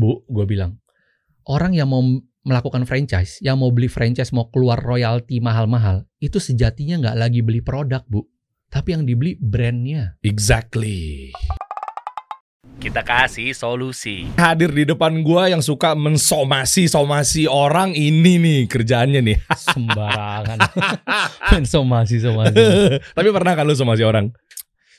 [0.00, 0.80] Bu, gue bilang,
[1.44, 2.00] orang yang mau
[2.40, 7.60] melakukan franchise, yang mau beli franchise, mau keluar royalti mahal-mahal, itu sejatinya nggak lagi beli
[7.60, 8.24] produk, Bu.
[8.72, 10.16] Tapi yang dibeli brandnya.
[10.24, 11.36] Exactly.
[12.80, 14.24] Kita kasih solusi.
[14.40, 19.36] Hadir di depan gua yang suka mensomasi-somasi orang ini nih kerjaannya nih.
[19.52, 20.58] Sembarangan.
[21.52, 22.56] Main somasi, somasi.
[23.12, 24.32] Tapi pernah kan lu somasi orang?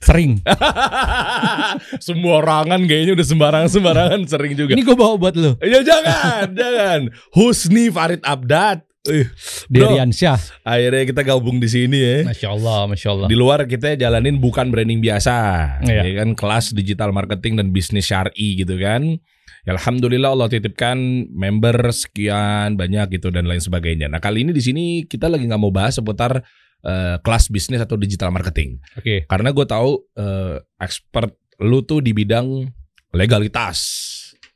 [0.01, 0.41] Sering.
[2.05, 4.73] Semua orangan kayaknya udah sembarangan-sembarangan sering juga.
[4.73, 5.51] Ini gue bawa buat lo.
[5.61, 6.99] Ya jangan, jangan.
[7.33, 8.81] Husni Farid Abdad.
[9.01, 9.25] Eh,
[9.65, 10.61] bro, Deriansyah.
[10.61, 12.17] akhirnya kita gabung di sini ya.
[12.21, 13.27] Masya Allah, Masya Allah.
[13.29, 15.37] Di luar kita jalanin bukan branding biasa,
[15.81, 16.01] Iya.
[16.05, 19.17] ya kan kelas digital marketing dan bisnis syari gitu kan.
[19.65, 20.97] Ya, Alhamdulillah Allah titipkan
[21.33, 24.05] member sekian banyak gitu dan lain sebagainya.
[24.05, 26.45] Nah kali ini di sini kita lagi nggak mau bahas seputar
[26.81, 29.25] eh, kelas bisnis atau digital marketing, Oke.
[29.25, 32.65] karena gue tahu eh, expert lu tuh di bidang
[33.11, 33.79] legalitas.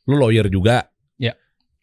[0.05, 0.85] Lu lawyer juga.
[1.17, 1.33] Ya.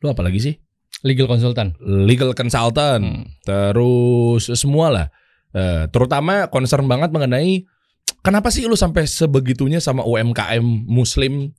[0.03, 0.55] Lu apa lagi sih?
[1.03, 1.75] Legal consultant.
[1.83, 3.27] Legal consultant Hmm.
[3.43, 5.09] terus semua lah
[5.53, 7.69] Eh, terutama concern banget mengenai
[8.25, 11.53] kenapa sih lu sampai sebegitunya sama UMKM Muslim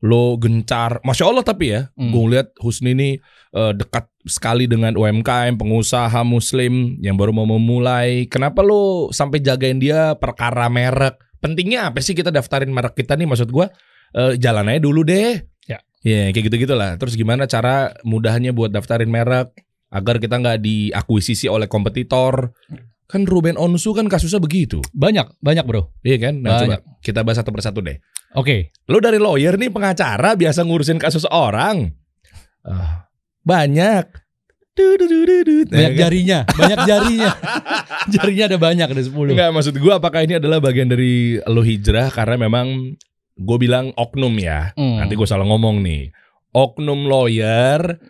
[0.00, 2.12] lo gencar, masya Allah tapi ya, Hmm.
[2.12, 3.10] gue lihat Husni ini
[3.52, 8.28] eh, dekat sekali dengan UMKM pengusaha Muslim yang baru mau memulai.
[8.28, 11.16] Kenapa lo sampai jagain dia perkara merek?
[11.40, 13.24] Pentingnya apa sih kita daftarin merek kita nih?
[13.24, 13.66] Maksud gue
[14.12, 15.40] eh, jalan aja dulu deh.
[15.64, 15.80] Ya.
[16.04, 17.00] Ya kayak gitu gitulah.
[17.00, 19.50] Terus gimana cara mudahnya buat daftarin merek
[19.88, 22.52] agar kita nggak diakuisisi oleh kompetitor?
[23.06, 25.94] Kan Ruben Onsu kan kasusnya begitu, Banyak, banyak bro.
[26.02, 26.42] iya kan?
[26.42, 26.82] Nah Banyak.
[26.82, 28.02] coba kita bahas satu persatu deh.
[28.36, 28.70] Oke.
[28.86, 31.90] Lu dari lawyer nih pengacara biasa ngurusin kasus orang.
[32.62, 33.08] Ah,
[33.42, 34.04] banyak.
[34.76, 35.72] Du-du-du-du-du.
[35.72, 36.00] Banyak Ya kan?
[36.04, 37.30] jarinya, banyak jarinya.
[38.14, 39.32] jarinya ada banyak, ada 10.
[39.32, 42.92] Enggak maksud gua apakah ini adalah bagian dari lo hijrah karena memang
[43.36, 44.76] gue bilang oknum ya.
[44.76, 45.00] Hmm.
[45.00, 46.12] Nanti gue salah ngomong nih.
[46.52, 48.00] Oknum lawyer,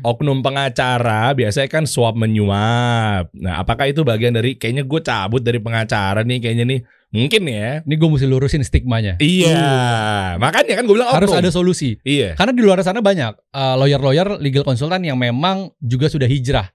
[0.00, 3.28] oknum pengacara biasanya kan suap menyuap.
[3.36, 6.80] Nah, apakah itu bagian dari kayaknya gue cabut dari pengacara nih kayaknya nih.
[7.14, 7.86] Mungkin ya.
[7.86, 9.14] Ini gue mesti lurusin stigmanya.
[9.22, 10.34] Iya.
[10.42, 11.30] Makanya kan gue bilang oknum.
[11.30, 11.94] Harus ada solusi.
[12.02, 12.34] Iya.
[12.34, 16.74] Karena di luar sana banyak uh, lawyer-lawyer, legal consultant yang memang juga sudah hijrah.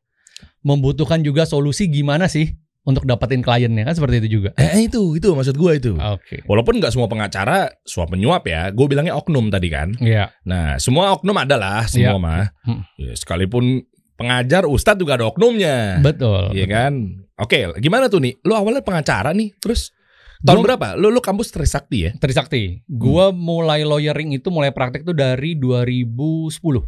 [0.64, 2.56] Membutuhkan juga solusi gimana sih
[2.88, 4.56] untuk dapetin kliennya kan seperti itu juga.
[4.56, 5.94] Eh itu, itu maksud gue itu.
[6.00, 6.42] Oke.
[6.48, 9.92] Walaupun nggak semua pengacara suap menyuap ya, gue bilangnya oknum tadi kan.
[10.00, 10.32] Iya.
[10.48, 12.24] Nah, semua oknum adalah semua Iya.
[12.24, 12.46] mah.
[12.64, 12.82] Hmm.
[12.96, 13.84] Ya, sekalipun
[14.16, 16.00] pengajar, ustadz juga ada oknumnya.
[16.00, 16.56] Betul.
[16.56, 16.94] Iya kan?
[17.40, 18.36] Oke, gimana tuh nih?
[18.44, 19.96] Lu awalnya pengacara nih, terus
[20.42, 20.88] tahun Gua- berapa?
[20.96, 22.12] Lu lu kampus Trisakti ya?
[22.16, 22.84] Trisakti.
[22.88, 26.86] Gua mulai lawyering itu mulai praktek tuh dari 2010.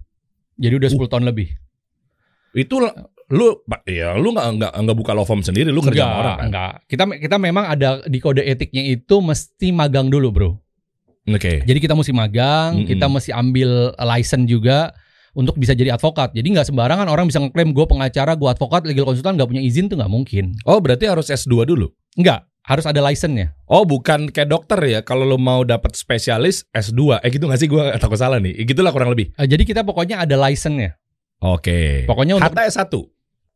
[0.61, 1.47] Jadi udah 10 tahun lebih.
[2.53, 2.83] Itu
[3.31, 3.47] lu
[3.87, 6.45] ya lu nggak nggak nggak buka law firm sendiri, lu kerja enggak, sama orang kan?
[6.51, 6.73] enggak.
[6.85, 10.51] Kita kita memang ada di kode etiknya itu mesti magang dulu, Bro.
[11.31, 11.63] Oke.
[11.63, 12.89] Jadi kita mesti magang, Mm-mm.
[12.91, 14.91] kita mesti ambil license juga
[15.31, 16.35] untuk bisa jadi advokat.
[16.35, 19.87] Jadi nggak sembarangan orang bisa ngeklaim gue pengacara, gue advokat, legal konsultan nggak punya izin
[19.87, 20.51] tuh nggak mungkin.
[20.67, 21.87] Oh, berarti harus S2 dulu.
[22.19, 23.57] Nggak, harus ada license-nya.
[23.65, 24.99] Oh, bukan kayak dokter ya.
[25.01, 27.19] Kalau lu mau dapat spesialis S2.
[27.21, 28.53] Eh gitu gak sih gua takut salah nih.
[28.65, 29.33] Gitulah kurang lebih.
[29.35, 30.93] Eh, jadi kita pokoknya ada license-nya.
[31.41, 32.05] Oke.
[32.05, 32.93] Pokoknya untuk Hatta S1.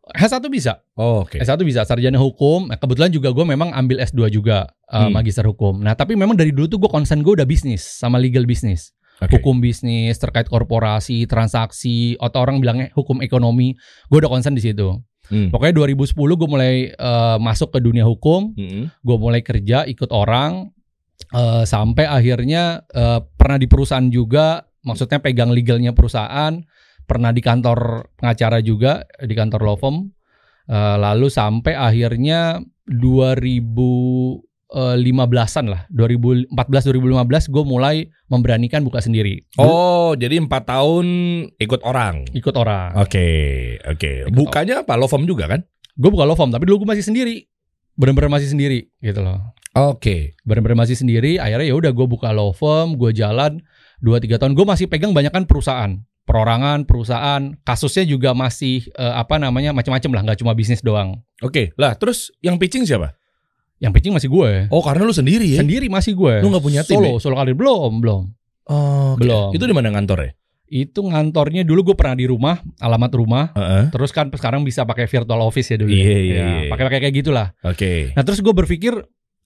[0.06, 0.86] S1 bisa.
[0.94, 1.42] Oh, Oke.
[1.42, 2.70] S1 bisa sarjana hukum.
[2.70, 5.14] Nah, kebetulan juga gue memang ambil S2 juga eh, Hmm.
[5.14, 5.82] magister hukum.
[5.82, 8.94] Nah, tapi memang dari dulu tuh gue concern gue udah bisnis sama legal bisnis.
[9.18, 9.40] Oke.
[9.40, 13.74] Hukum bisnis terkait korporasi, transaksi, atau orang bilangnya hukum ekonomi.
[14.12, 14.92] Gue udah concern di situ.
[15.32, 15.50] Hmm.
[15.50, 18.94] Pokoknya 2010 gue mulai eh, masuk ke dunia hukum, Mm-mm.
[18.94, 20.70] gue mulai kerja ikut orang
[21.34, 26.62] eh, sampai akhirnya eh, pernah di perusahaan juga, maksudnya pegang legalnya perusahaan,
[27.10, 30.16] pernah di kantor pengacara juga di kantor law firm,
[30.66, 32.58] Eh, lalu sampai akhirnya
[34.76, 36.52] 2015-an lah, 2014-2015
[37.48, 37.96] gue mulai
[38.28, 41.06] memberanikan buka sendiri, Oh, jadi empat tahun
[41.56, 42.28] ikut orang.
[42.36, 43.00] ikut orang.
[43.00, 43.28] Oke,
[43.88, 44.28] oke.
[44.28, 45.00] Ikut Bukanya apa?
[45.00, 45.64] Law firm juga kan?
[45.96, 47.48] Gue buka law firm, tapi dulu gue masih sendiri,
[47.96, 49.56] bener-bener masih sendiri gitu loh.
[49.76, 50.40] Oke.
[50.48, 53.60] bener-bener masih sendiri akhirnya ya udah gue buka law firm gue jalan
[54.00, 59.36] 2-3 tahun gue masih pegang banyak kan perusahaan perorangan perusahaan kasusnya juga masih eh, apa
[59.36, 61.76] namanya macam-macam lah nggak cuma bisnis doang Oke.
[61.76, 63.20] Lah, terus yang pitching siapa?
[63.78, 65.60] Yang pitching masih gue Oh, karena lu sendiri ya?
[65.60, 67.20] sendiri masih gue Lu nggak punya tim solo ya?
[67.20, 68.24] solo karir belum belum
[68.66, 69.22] Oh, oke.
[69.22, 69.54] Belum.
[69.54, 70.32] Itu di mana kantor ya?
[70.66, 73.94] itu ngantornya dulu gue pernah di rumah alamat rumah Heeh.
[73.94, 76.18] terus kan sekarang bisa pakai virtual office ya dulu Iya, ya.
[76.18, 76.70] iya, Ya, iya.
[76.70, 78.10] pakai-pakai kayak gitulah Oke.
[78.12, 78.98] Nah terus gue berpikir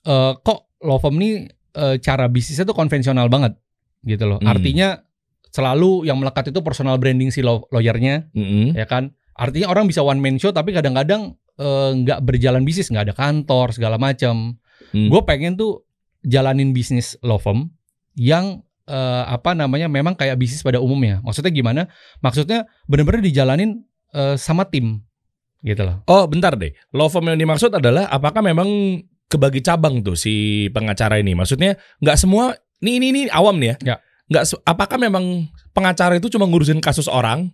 [0.02, 1.44] eh, kok law firm ini
[1.76, 3.60] eh, cara bisnisnya tuh konvensional banget
[4.02, 4.40] gitu loh.
[4.40, 4.48] Hmm.
[4.48, 5.04] Artinya
[5.46, 8.72] selalu yang melekat itu personal branding si law- lawyernya Mm-mm.
[8.72, 9.12] ya kan.
[9.34, 13.76] Artinya orang bisa one man show tapi kadang-kadang eh, nggak berjalan bisnis nggak ada kantor
[13.76, 14.56] segala macam.
[14.96, 15.12] Hmm.
[15.12, 15.84] Gue pengen tuh
[16.24, 17.70] jalanin bisnis law firm
[18.16, 21.20] yang eh, apa namanya memang kayak bisnis pada umumnya.
[21.22, 21.82] Maksudnya gimana?
[22.24, 23.84] Maksudnya benar-benar dijalanin
[24.16, 25.04] eh, sama tim
[25.60, 26.00] gitu loh.
[26.08, 31.20] Oh bentar deh, law firm yang dimaksud adalah apakah memang kebagi cabang tuh si pengacara
[31.20, 31.36] ini?
[31.36, 33.96] Maksudnya nggak semua, ini ini ini awam nih ya?
[33.96, 33.96] Ya.
[34.30, 37.50] Nggak, apakah memang pengacara itu cuma ngurusin kasus orang,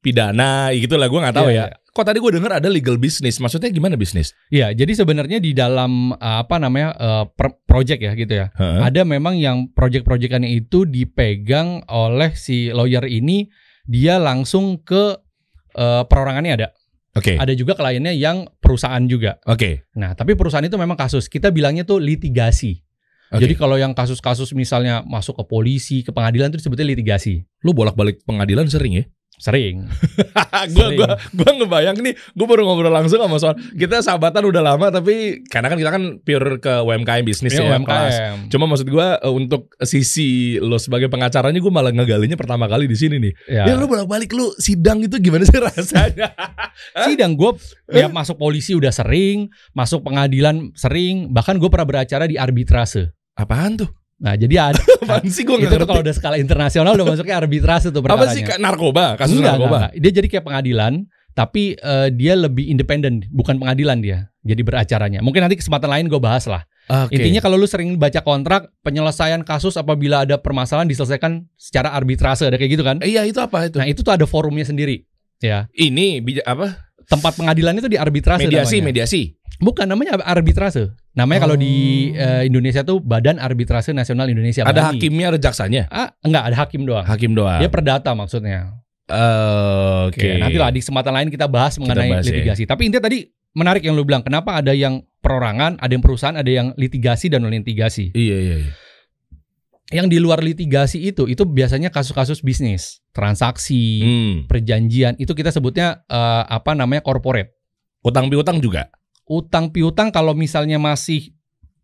[0.00, 1.76] pidana, gitu lah, gue nggak tahu Iya, ya.
[1.90, 4.32] Kok tadi gue dengar ada legal business, maksudnya gimana bisnis?
[4.48, 6.94] Iya, jadi sebenarnya di dalam eh, apa namanya
[7.28, 8.46] per- project ya gitu ya.
[8.54, 8.80] Heeh.
[8.86, 13.50] Ada memang yang project-projectannya itu dipegang oleh si lawyer ini,
[13.84, 15.18] dia langsung ke
[15.74, 16.68] eh, perorangannya ada.
[17.10, 19.42] Oke, Ada juga kliennya yang perusahaan juga.
[19.42, 21.26] oke, Nah, tapi perusahaan itu memang kasus.
[21.26, 22.78] Kita bilangnya tuh litigasi.
[23.34, 23.42] oke.
[23.42, 27.42] Jadi kalau yang kasus-kasus misalnya masuk ke polisi, ke pengadilan itu disebutnya litigasi.
[27.66, 29.04] lu bolak-balik pengadilan sering ya?
[29.40, 29.88] Sering.
[30.68, 34.92] gue gua gua ngebayang nih, gue baru ngobrol langsung sama soal kita sahabatan udah lama
[34.92, 37.72] tapi karena kan kita kan pure ke UMKM bisnis ya, kelas.
[37.80, 38.36] UMKM.
[38.52, 42.96] Cuma maksud gue eh, untuk sisi lo sebagai pengacaranya gue malah ngegalinya pertama kali di
[43.00, 43.32] sini nih.
[43.48, 43.64] Ya.
[43.64, 46.36] Ya, lu bolak-balik lu sidang itu gimana sih rasanya?
[47.08, 47.56] Sidang gue
[47.96, 53.16] ya masuk polisi udah sering, masuk pengadilan sering, bahkan gue pernah beracara di arbitrase.
[53.40, 53.99] Apaan tuh?
[54.20, 58.04] Nah, jadi ada Apaan sih gue itu kalau udah skala internasional udah masuknya arbitrase tuh
[58.04, 59.16] Apa sih narkoba?
[59.16, 59.66] Kasus Enggak, narkoba?
[59.66, 60.02] enggak, enggak.
[60.04, 60.92] Dia jadi kayak pengadilan,
[61.32, 64.28] tapi eh, dia lebih independen, bukan pengadilan dia.
[64.44, 65.20] Jadi beracaranya.
[65.24, 66.64] Mungkin nanti kesempatan lain gue bahas lah.
[66.90, 67.16] Oke.
[67.16, 72.56] Intinya kalau lu sering baca kontrak, penyelesaian kasus apabila ada permasalahan diselesaikan secara arbitrase, ada
[72.60, 72.98] kayak gitu kan?
[73.00, 73.76] Iya itu apa itu?
[73.80, 75.06] Nah, itu tuh ada forumnya sendiri.
[75.40, 76.76] Ya, Ini apa?
[77.08, 78.86] tempat pengadilan itu di arbitrase Mediasi, namanya.
[78.92, 79.22] mediasi.
[79.60, 80.96] Bukan namanya arbitrase.
[81.12, 81.74] Namanya kalau di
[82.10, 82.16] Oh.
[82.16, 84.64] eh, Indonesia tuh Badan Arbitrase Nasional Indonesia.
[84.64, 84.88] Ada BANI.
[84.96, 85.82] hakimnya, ada jaksanya.
[85.86, 87.04] Ah, enggak, ada hakim doang.
[87.04, 87.60] Hakim doang.
[87.60, 88.80] Dia perdata maksudnya.
[89.06, 90.16] Eh, Oke.
[90.16, 92.32] Oke, nanti lah di kesempatan lain kita bahas mengenai bahas ya.
[92.32, 92.64] litigasi.
[92.64, 96.46] Tapi intinya tadi menarik yang lu bilang, kenapa ada yang perorangan, ada yang perusahaan, ada
[96.46, 98.14] yang litigasi dan non litigasi.
[98.14, 98.56] Iya iya.
[98.60, 98.72] iya.
[99.90, 104.34] Yang di luar litigasi itu itu biasanya kasus-kasus bisnis, transaksi, Hmm.
[104.46, 107.50] perjanjian, itu kita sebutnya eh, apa namanya corporate.
[108.00, 108.88] Utang piutang juga.
[109.30, 111.30] Utang piutang kalau misalnya masih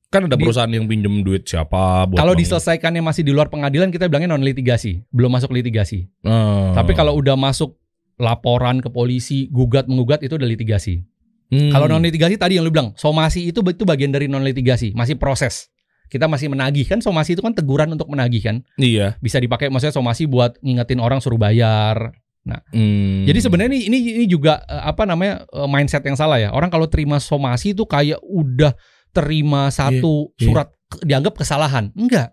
[0.07, 2.43] Kan ada Di- perusahaan yang pinjem duit siapa buat kalau bangun.
[2.47, 6.07] diselesaikannya masih di luar pengadilan kita bilangnya non litigasi, belum masuk litigasi.
[6.23, 6.71] Oh.
[6.79, 7.75] Tapi kalau udah masuk
[8.15, 11.03] laporan ke polisi, gugat mengugat itu udah litigasi.
[11.51, 11.75] Hmm.
[11.75, 15.19] Kalau non litigasi tadi yang lu bilang, somasi itu itu bagian dari non litigasi, masih
[15.19, 15.75] proses.
[16.07, 18.57] Kita masih menagih kan somasi itu kan teguran untuk menagih kan.
[18.79, 19.19] iya.
[19.19, 22.15] Bisa dipakai maksudnya somasi buat ngingetin orang suruh bayar.
[22.47, 23.27] Hmm.
[23.27, 26.55] Jadi sebenarnya ini ini ini juga eh, apa namanya eh, mindset yang salah ya.
[26.55, 28.73] Orang kalau terima somasi itu kayak udah
[29.11, 30.47] terima satu iya.
[30.47, 30.69] surat
[31.03, 31.91] dianggap kesalahan.
[31.99, 32.33] Enggak.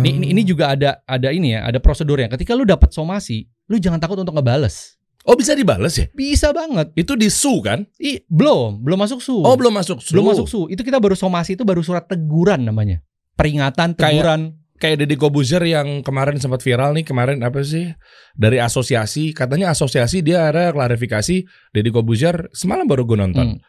[0.00, 2.30] Ini, ini, ini juga ada ada ini ya, ada prosedurnya.
[2.30, 5.00] Ketika lu dapat somasi, lu jangan takut untuk ngebales.
[5.28, 6.06] Oh bisa dibales ya?
[6.16, 6.96] Bisa banget.
[6.96, 7.84] Itu di su kan?
[8.00, 9.36] Ih, belum, belum masuk su.
[9.36, 10.16] Oh belum masuk su.
[10.16, 10.60] belum masuk su.
[10.72, 13.04] Itu kita baru somasi itu baru surat teguran namanya.
[13.36, 14.40] Peringatan, teguran.
[14.56, 17.92] Kayak Deddy Kobuzer yang kemarin sempat viral nih kemarin apa sih
[18.32, 23.60] dari asosiasi katanya asosiasi dia ada klarifikasi Deddy Kobuzer semalam baru gue nonton Hmm.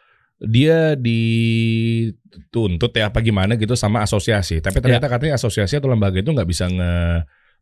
[0.42, 0.96] dia
[2.42, 5.12] dituntut ya apa gimana gitu sama asosiasi tapi ternyata Ya.
[5.12, 6.92] katanya asosiasi atau lembaga itu nggak bisa nge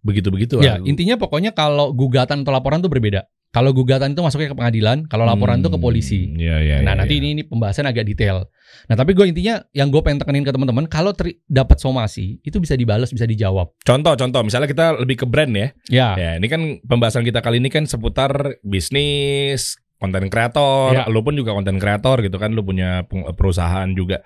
[0.00, 3.29] begitu begitu Ya, intinya pokoknya kalau gugatan atau laporan tuh berbeda.
[3.50, 6.31] Kalau gugatan itu masuknya ke pengadilan, kalau laporan itu ke polisi.
[6.38, 6.76] Iya iya.
[6.81, 7.20] nah, iya, nanti iya.
[7.20, 8.47] ini ini pembahasan agak detail.
[8.87, 12.62] Nah, tapi gue intinya yang gue pengen tekenin ke teman-teman, kalau teri- dapat somasi itu
[12.62, 13.75] bisa dibalas, bisa dijawab.
[13.82, 15.69] contoh contoh misalnya kita lebih ke brand ya.
[15.91, 18.31] Ya, Ya, ini kan pembahasan kita kali ini kan seputar
[18.62, 20.95] bisnis, konten kreator.
[20.95, 21.04] Ya.
[21.11, 24.23] Lu pun juga konten kreator gitu kan, lu punya peng- perusahaan juga.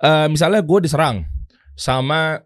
[0.00, 1.28] Eh misalnya gue diserang
[1.74, 2.40] sama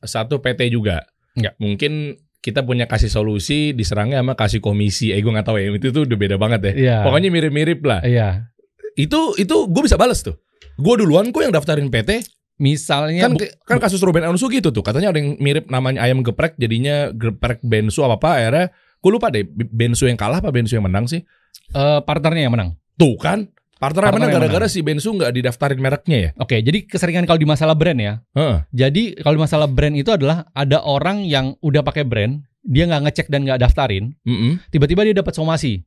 [0.00, 1.08] satu PT juga.
[1.34, 1.56] Ya.
[1.56, 5.12] Mungkin kita punya kasih solusi, diserangnya sama kasih komisi.
[5.12, 6.72] Eh gue nggak tahu ya, itu tuh udah beda banget ya.
[6.72, 6.96] Iya.
[7.04, 8.00] Pokoknya mirip-mirip lah.
[8.00, 8.48] Iya.
[8.96, 10.40] Itu itu gue bisa balas tuh.
[10.80, 12.24] Gue duluan kok yang daftarin PT.
[12.60, 14.84] Misalnya Kan kan kasus Ruben Anusu gitu tuh.
[14.84, 18.66] Katanya ada yang mirip namanya ayam geprek jadinya geprek bensu apa apa akhirnya
[19.00, 21.24] gue lupa deh bensu yang kalah apa bensu yang menang sih.
[21.72, 22.76] eh, partnernya yang menang.
[23.00, 23.48] Tuh kan
[23.80, 26.30] partner mana gara-gara si bensu nggak didaftarin mereknya ya.
[26.36, 28.20] Oke, jadi keseringan kalau di masalah brand ya.
[28.36, 28.56] Heeh.
[28.70, 33.08] Jadi kalau di masalah brand itu adalah ada orang yang udah pakai brand, dia nggak
[33.08, 34.60] ngecek dan nggak daftarin, Mm-mm.
[34.68, 35.80] tiba-tiba dia dapat somasi,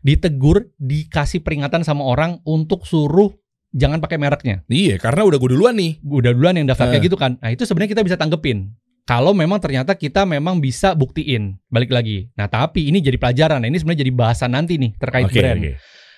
[0.00, 3.32] ditegur, dikasih peringatan sama orang untuk suruh
[3.70, 4.64] jangan pakai mereknya.
[4.66, 6.00] Iya karena udah gue duluan nih.
[6.00, 6.96] Udah duluan yang daftar Eh.
[6.96, 7.36] kayak gitu kan.
[7.38, 8.72] Nah itu sebenarnya kita bisa tanggepin.
[9.06, 12.26] Kalau memang ternyata kita memang bisa buktiin balik lagi.
[12.34, 13.62] Nah tapi ini jadi pelajaran.
[13.62, 15.60] Nah, ini sebenarnya jadi bahasan nanti nih terkait Oke brand.
[15.60, 15.72] oke.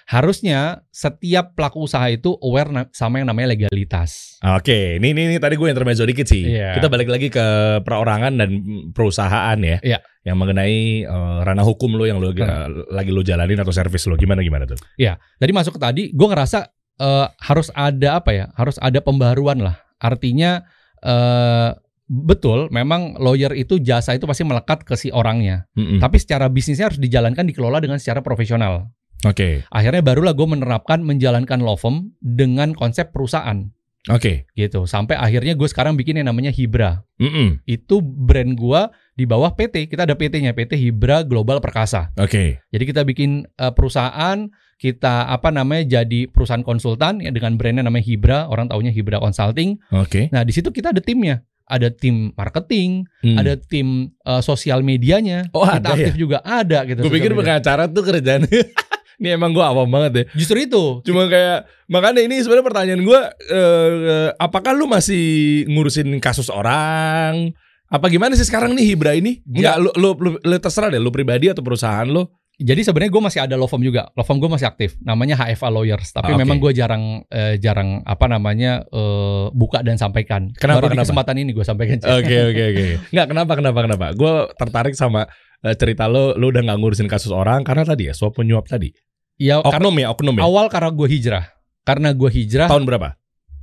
[0.09, 4.41] Harusnya setiap pelaku usaha itu aware na- sama yang namanya legalitas.
[4.41, 6.49] Oke, ini, ini ini tadi gue intermezzo dikit sih.
[6.49, 6.81] Iya.
[6.81, 7.45] Kita balik lagi ke
[7.85, 8.51] perorangan dan
[8.97, 9.77] perusahaan ya.
[9.85, 10.01] Iya.
[10.25, 12.89] Yang mengenai eh, ranah hukum lo yang lo Hmm.
[12.89, 14.81] lagi lo jalanin atau servis lo gimana gimana tuh?
[14.97, 18.49] Jadi masuk ke tadi, gue ngerasa eh, harus ada apa ya?
[18.57, 19.77] Harus ada pembaruan lah.
[20.01, 20.65] Artinya
[21.05, 21.77] eh,
[22.09, 25.69] Betul, memang lawyer itu jasa itu pasti melekat ke si orangnya.
[25.77, 26.01] Mm-mm.
[26.01, 28.89] Tapi secara bisnisnya harus dijalankan dikelola dengan secara profesional.
[29.25, 33.67] Oke, Akhirnya barulah gue menerapkan menjalankan law firm dengan konsep perusahaan
[34.07, 34.47] oke.
[34.53, 34.87] gitu.
[34.87, 37.03] Sampai akhirnya gue sekarang bikin yang namanya Hibra.
[37.19, 37.59] Mm-mm.
[37.65, 39.91] Itu brand gua di bawah PT.
[39.91, 42.15] Kita ada PT-nya, PT Hibra Global Perkasa.
[42.15, 42.63] Oke.
[42.71, 44.47] Jadi kita bikin eh, perusahaan,
[44.79, 49.83] kita apa namanya jadi perusahaan konsultan ya dengan brandnya namanya Hibra, orang taunya Hibra Consulting.
[49.91, 50.31] Oke.
[50.31, 51.43] Nah, di situ kita ada timnya.
[51.69, 53.37] Ada tim marketing, Hmm.
[53.37, 55.51] ada tim eh, sosial medianya.
[55.51, 57.03] Oh, kita ada aktif juga ada gitu.
[57.03, 57.59] Gue pikir media.
[57.59, 58.47] pengacara tuh kerjaan.
[59.19, 60.25] Ini emang gue awam banget ya.
[60.39, 61.03] Justru itu.
[61.03, 63.21] Cuma kayak makanya ini sebenarnya pertanyaan gue,
[63.51, 65.23] eh, apakah lu masih
[65.67, 67.51] ngurusin kasus orang?
[67.89, 69.41] Apa gimana sih sekarang nih Hibra ini?
[69.43, 72.23] Enggak, lu, lu, lu, lu terserah deh, lu pribadi atau perusahaan lu.
[72.59, 74.11] Jadi sebenarnya gue masih ada law firm juga.
[74.13, 74.99] Law firm gue masih aktif.
[75.01, 76.11] Namanya HFA Lawyers.
[76.11, 76.43] Tapi Ah, oke.
[76.43, 80.51] memang gue jarang eh, jarang apa namanya eh, buka dan sampaikan.
[80.55, 81.07] Kenapa, Baru di kenapa?
[81.07, 82.03] kesempatan ini gue sampaikan.
[82.03, 82.85] Oke oke oke.
[83.15, 84.07] Enggak kenapa kenapa kenapa?
[84.13, 85.31] Gue tertarik sama
[85.63, 88.91] eh, cerita lo, lu udah nggak ngurusin kasus orang karena tadi ya suap penyuap tadi.
[89.39, 90.43] Ya, Oknum ya, oknum ya.
[90.43, 91.45] awal karena gue hijrah.
[91.87, 93.15] Karena gue hijrah Tahun berapa?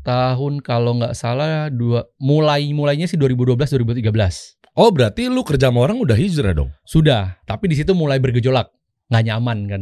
[0.05, 4.05] tahun kalau nggak salah dua mulai mulainya sih 2012 2013.
[4.77, 6.69] Oh berarti lu kerja sama orang udah hijrah dong.
[6.85, 8.69] Sudah, tapi di situ mulai bergejolak,
[9.09, 9.81] nggak nyaman kan.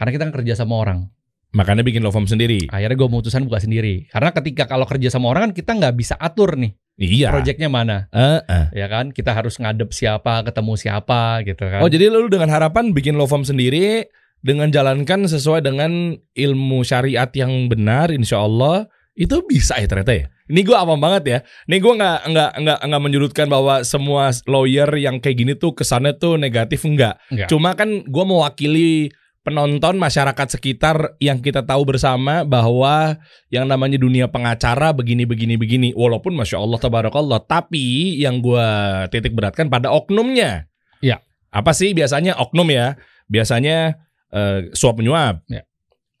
[0.00, 1.12] Karena kita kan kerja sama orang.
[1.52, 2.72] Makanya bikin law firm sendiri.
[2.72, 4.08] Akhirnya gue memutuskan buka sendiri.
[4.08, 7.28] Karena ketika kalau kerja sama orang kan kita nggak bisa atur nih Iya.
[7.28, 8.08] proyeknya mana.
[8.12, 8.66] Eh, eh.
[8.76, 12.92] ya kan kita harus ngadep siapa ketemu siapa gitu kan Oh jadi lu dengan harapan
[12.92, 14.04] bikin law firm sendiri
[14.40, 20.26] dengan jalankan sesuai dengan ilmu syariat yang benar, insya Allah itu bisa ya ternyata ya.
[20.50, 21.38] Ini gue awam banget ya.
[21.70, 26.18] Ini gue nggak nggak nggak nggak menyudutkan bahwa semua lawyer yang kayak gini tuh kesannya
[26.18, 27.22] tuh negatif enggak.
[27.30, 27.48] Enggak.
[27.52, 33.16] Cuma kan gue mewakili penonton masyarakat sekitar yang kita tahu bersama bahwa
[33.48, 35.88] yang namanya dunia pengacara begini begini begini.
[35.94, 38.66] Walaupun masya Allah tabarakallah, tapi yang gue
[39.14, 40.66] titik beratkan pada oknumnya.
[40.98, 41.22] Iya.
[41.54, 42.98] Apa sih biasanya oknum ya?
[43.30, 44.02] Biasanya
[44.34, 45.42] eh, suap menyuap.
[45.46, 45.62] Ya.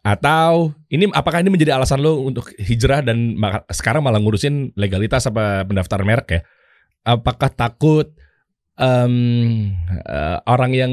[0.00, 3.36] Atau ini apakah ini menjadi alasan lo untuk hijrah dan
[3.68, 6.40] sekarang malah ngurusin legalitas apa pendaftaran merek ya?
[7.04, 8.08] Apakah takut
[8.80, 9.14] em,
[9.90, 10.92] eh, orang yang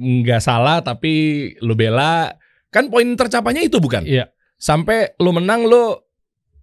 [0.00, 1.12] nggak salah tapi
[1.60, 2.32] lu bela
[2.72, 4.04] kan poin tercapainya itu bukan?
[4.04, 4.28] Iya.
[4.60, 5.96] Sampai lu menang lu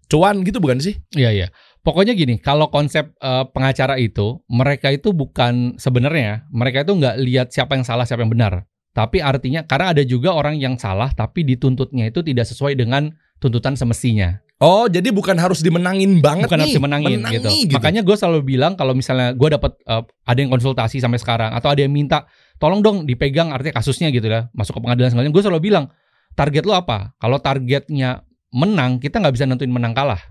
[0.07, 0.95] cuan gitu bukan sih?
[1.13, 1.47] iya iya
[1.83, 7.47] pokoknya gini kalau konsep eh, pengacara itu mereka itu bukan sebenarnya mereka itu nggak lihat
[7.51, 11.45] siapa yang salah siapa yang benar tapi artinya karena ada juga orang yang salah tapi
[11.45, 16.63] dituntutnya itu tidak sesuai dengan tuntutan semestinya Oh, jadi bukan harus dimenangin banget bukan nih.
[16.65, 17.37] harus dimenangin Menangi
[17.69, 17.77] gitu.
[17.77, 21.69] Makanya gue selalu bilang kalau misalnya gue dapat eh, ada yang konsultasi sampai sekarang atau
[21.69, 22.25] ada yang minta
[22.57, 25.93] tolong dong dipegang artinya kasusnya gitu ya masuk ke pengadilan segala gue selalu bilang
[26.33, 27.13] target lo apa?
[27.21, 30.25] Kalau targetnya menang kita nggak bisa nentuin menang kalah.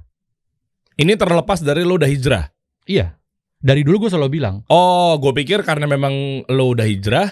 [0.99, 2.51] Ini terlepas dari lu udah hijrah.
[2.91, 3.15] Iya.
[3.63, 7.31] Dari dulu gue selalu bilang Oh, gue pikir karena memang lo udah hijrah,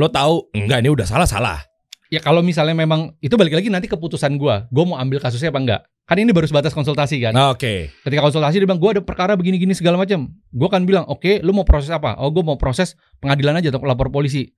[0.00, 1.60] lo tahu enggak ini udah salah salah.
[2.08, 4.56] ya kalau misalnya memang itu balik lagi nanti keputusan gue.
[4.66, 5.80] Gue mau ambil kasusnya apa enggak?
[6.02, 7.30] Kan ini baru sebatas konsultasi kan.
[7.30, 7.92] Nah, Oke.
[8.02, 10.26] Ketika konsultasi dia bilang gue ada perkara begini-gini segala macam.
[10.50, 12.18] Gue kan bilang oke lu mau proses apa?
[12.18, 14.48] Oh gue mau proses pengadilan aja atau lapor polisi.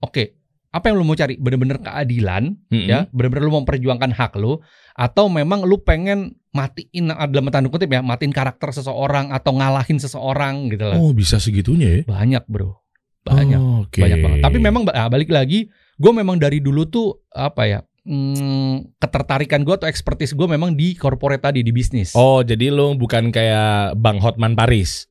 [0.00, 0.40] Oke.
[0.72, 1.36] Apa yang lu mau cari?
[1.36, 2.88] Bener-bener keadilan Mm-mm.
[2.88, 4.56] ya benar-benar lu memperjuangkan hak lu
[4.96, 10.72] atau memang lu pengen matiin dalam tanda kutip ya matiin karakter seseorang atau ngalahin seseorang
[10.72, 12.08] gitu loh Oh, bisa segitunya ya?
[12.08, 12.80] banyak bro
[13.22, 13.98] banyak Oh, Oke.
[13.98, 18.98] banyak banget tapi memang ah, balik lagi gue memang dari dulu tuh apa ya hmm,
[18.98, 23.28] ketertarikan gue atau expertise gue memang di corporate tadi di bisnis Oh, jadi lo bukan
[23.28, 25.06] kayak Bang Hotman Paris.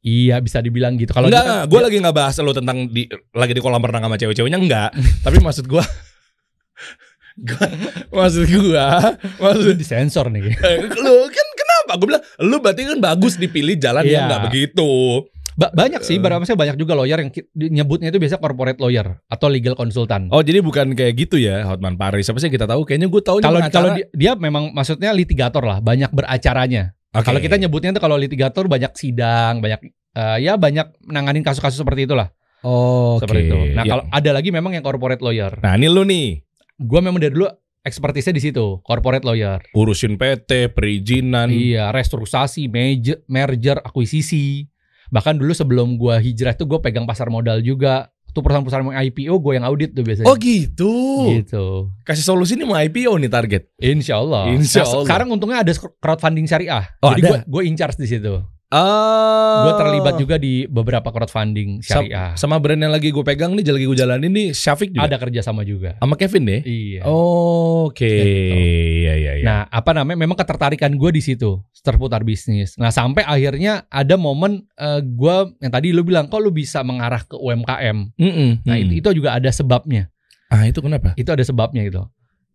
[0.00, 3.60] iya bisa dibilang gitu Kalau enggak, gue lagi nggak bahas lo tentang di lagi di
[3.60, 4.90] kolam renang sama cewek-ceweknya enggak.
[5.24, 5.84] Tapi maksud gue
[7.36, 7.72] Gua-
[8.10, 8.86] maksud gue
[9.38, 11.92] maksud itu disensor nih Eh, lu kan kenapa?
[11.96, 14.12] Gue bilang lu berarti kan bagus dipilih jalan Iya.
[14.14, 14.90] yang nggak begitu.
[15.60, 19.46] Ba- banyak sih berapa sih banyak juga lawyer yang nyebutnya itu biasa corporate lawyer atau
[19.46, 20.32] legal consultant.
[20.32, 22.24] Oh jadi bukan kayak gitu ya Hotman Paris.
[22.26, 22.88] Apa sih kita tahu?
[22.88, 26.96] Kayaknya gue tahu kalau kalau dia, dia memang maksudnya litigator lah banyak beracaranya.
[27.12, 29.84] Kalau kita nyebutnya itu kalau litigator banyak sidang banyak
[30.16, 32.32] eh, ya banyak menanganin kasus-kasus seperti itulah.
[32.60, 33.56] Oh, seperti itu.
[33.72, 33.90] Nah Ya.
[33.90, 35.60] kalau ada lagi memang yang corporate lawyer.
[35.60, 36.40] Nah ini lu nih.
[36.76, 37.44] Gue memang dari dulu
[37.80, 39.60] expertise-nya di situ corporate lawyer.
[39.72, 41.48] Urusin PT, perizinan.
[41.48, 44.64] iya restrukturisasi merger, merger akuisisi
[45.10, 49.34] bahkan dulu sebelum gue hijrah tuh gue pegang pasar modal juga tuh perusahaan-perusahaan yang IPO
[49.42, 50.94] gue yang audit tuh biasanya Oh gitu.
[51.34, 53.62] gitu Kasih solusi nih mau IPO nih target.
[53.76, 54.54] Insya Allah.
[54.54, 55.02] Insya Nah.
[55.02, 56.86] Sekarang untungnya ada crowdfunding syariah.
[57.02, 57.30] Oh, Jadi ada?
[57.30, 58.38] gue gue in charge di situ.
[58.70, 59.66] Ah.
[59.66, 62.38] Gue terlibat juga di beberapa crowdfunding syariah.
[62.38, 65.10] sama brand yang lagi gue pegang nih, lagi gue jalanin nih, Syafiq juga.
[65.10, 65.98] Ada kerjasama juga.
[65.98, 66.60] Sama Kevin deh.
[66.62, 67.02] Iya.
[67.02, 68.54] Oke, Gitu.
[69.02, 69.44] iya iya iya.
[69.44, 70.22] Nah, apa namanya?
[70.22, 72.78] Memang ketertarikan gue di situ terputar bisnis.
[72.78, 77.26] Nah, sampai akhirnya ada momen eh, gue yang tadi lu bilang, kok lu bisa mengarah
[77.26, 78.14] ke UMKM.
[78.14, 78.82] Mm-mm, Nah, mm.
[78.86, 80.06] itu, itu juga ada sebabnya.
[80.46, 81.14] ah itu kenapa?
[81.14, 82.06] Itu ada sebabnya gitu.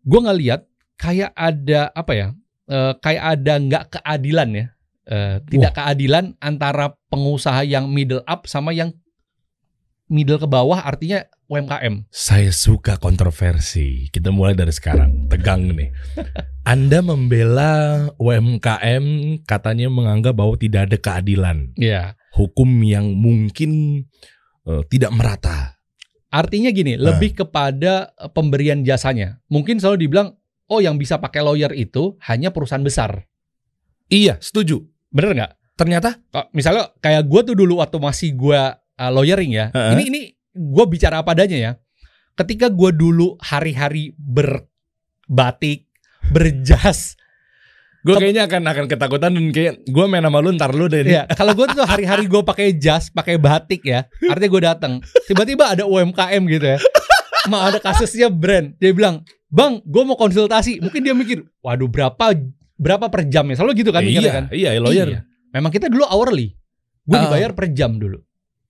[0.04, 0.64] Gue ngeliat
[0.96, 2.28] kayak ada apa ya?
[2.66, 4.66] eh, kayak ada nggak keadilan ya.
[5.06, 8.90] Eh, tidak keadilan antara pengusaha yang middle up sama yang
[10.10, 12.10] middle ke bawah artinya UMKM.
[12.10, 14.10] Saya suka kontroversi.
[14.10, 15.30] Kita mulai dari sekarang.
[15.30, 15.94] Tegang nih.
[16.66, 19.06] Anda membela UMKM
[19.46, 21.70] katanya menganggap bahwa tidak ada keadilan.
[21.78, 22.18] Iya.
[22.34, 24.02] Hukum yang mungkin
[24.66, 25.78] eh, tidak merata.
[26.34, 27.14] Artinya gini, Nah.
[27.14, 29.38] lebih kepada eh, pemberian jasanya.
[29.54, 30.34] Mungkin selalu dibilang,
[30.66, 33.30] oh yang bisa pakai lawyer itu hanya perusahaan besar.
[34.10, 34.86] Iya, setuju.
[35.16, 35.52] Bener nggak?
[35.76, 39.72] Ternyata Kok Misalnya kayak gue tuh dulu waktu masih gue uh, lawyering ya.
[39.72, 39.92] Heeh.
[39.96, 41.72] Ini ini gue bicara apa adanya ya.
[42.36, 45.88] Ketika gue dulu hari-hari berbatik,
[46.36, 47.16] berjas.
[48.06, 51.02] gue kayaknya akan akan ketakutan dan kayak gue main sama lu ntar lu deh.
[51.02, 51.16] nih.
[51.16, 54.06] ya, kalau gue tuh hari-hari gue pakai jas, pakai batik ya.
[54.30, 54.94] Artinya gue datang.
[55.26, 56.78] Tiba-tiba ada UMKM gitu ya.
[57.50, 58.78] Ma ada kasusnya brand.
[58.78, 62.36] Dia bilang, "Bang, gue mau konsultasi." Mungkin dia mikir, "Waduh, berapa
[62.76, 64.46] berapa per jam ya?" Selalu gitu kan iya, kan.
[64.52, 65.08] iya, lawyer.
[65.08, 65.20] Iya.
[65.52, 66.52] Memang kita dulu hourly.
[67.06, 67.30] Gue Ah.
[67.30, 68.18] dibayar per jam dulu.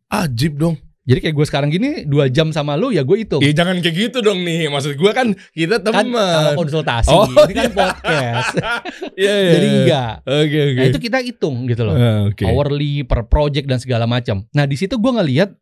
[0.08, 0.76] Ajib dong.
[1.06, 3.38] Jadi kayak gue sekarang gini dua jam sama lu ya gue hitung.
[3.38, 4.66] Iya jangan kayak gitu dong nih.
[4.68, 6.14] Maksud gue kan kita kan teman.
[6.18, 8.54] kalau konsultasi, Oh, ini kan podcast.
[9.22, 9.52] Iya, iya.
[9.54, 9.78] Jadi iya.
[9.78, 10.14] enggak.
[10.26, 10.80] Oke, oke.
[10.82, 11.94] Nah itu kita hitung gitu loh.
[11.94, 12.44] Ah, Oke.
[12.44, 14.50] Hourly per project dan segala macam.
[14.50, 15.54] Nah di situ gue ngelihat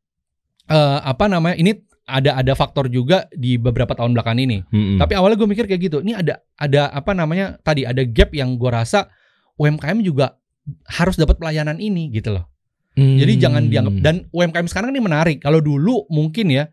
[0.65, 4.57] eh, apa namanya ini ada ada faktor juga di beberapa tahun belakangan ini.
[4.67, 4.99] Mm-mm.
[4.99, 5.97] Tapi awalnya gue mikir kayak gitu.
[6.03, 9.07] Ini ada ada apa namanya tadi ada gap yang gue rasa
[9.55, 10.35] UMKM juga
[10.87, 12.47] harus dapat pelayanan ini gitu loh.
[12.93, 13.17] Hmm.
[13.17, 15.37] Jadi jangan dianggap dan UMKM sekarang ini menarik.
[15.41, 16.67] Kalau dulu mungkin ya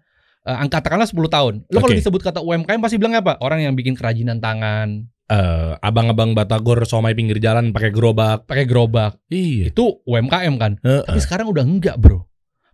[0.44, 1.54] eh, angka katakanlah 10 tahun.
[1.70, 2.00] Lo kalau Oke.
[2.02, 3.38] disebut kata UMKM pasti bilang apa?
[3.40, 8.50] Orang yang bikin kerajinan tangan, Eh, abang-abang Batagor somai pinggir jalan pakai gerobak.
[8.50, 9.14] pakai gerobak.
[9.30, 9.70] Iya.
[9.70, 10.72] Itu UMKM kan.
[10.82, 11.06] Heeh.
[11.06, 12.26] Tapi sekarang udah enggak, Bro.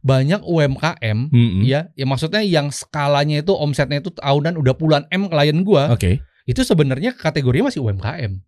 [0.06, 1.66] Banyak UMKM Mm-mm.
[1.66, 6.22] ya, ya maksudnya yang skalanya itu omsetnya itu tahunan udah puluhan M klien gua, Oke.
[6.46, 8.38] itu sebenarnya kategorinya masih UMKM.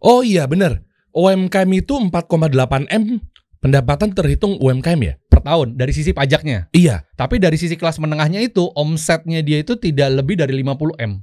[0.00, 0.80] Oh iya benar.
[1.12, 3.20] UMKM itu 4,8 M
[3.60, 5.14] pendapatan terhitung UMKM ya?
[5.28, 6.72] per tahun dari sisi pajaknya.
[6.72, 7.04] Iya.
[7.12, 11.20] Tapi dari sisi kelas menengahnya itu omsetnya dia itu tidak lebih dari 50 M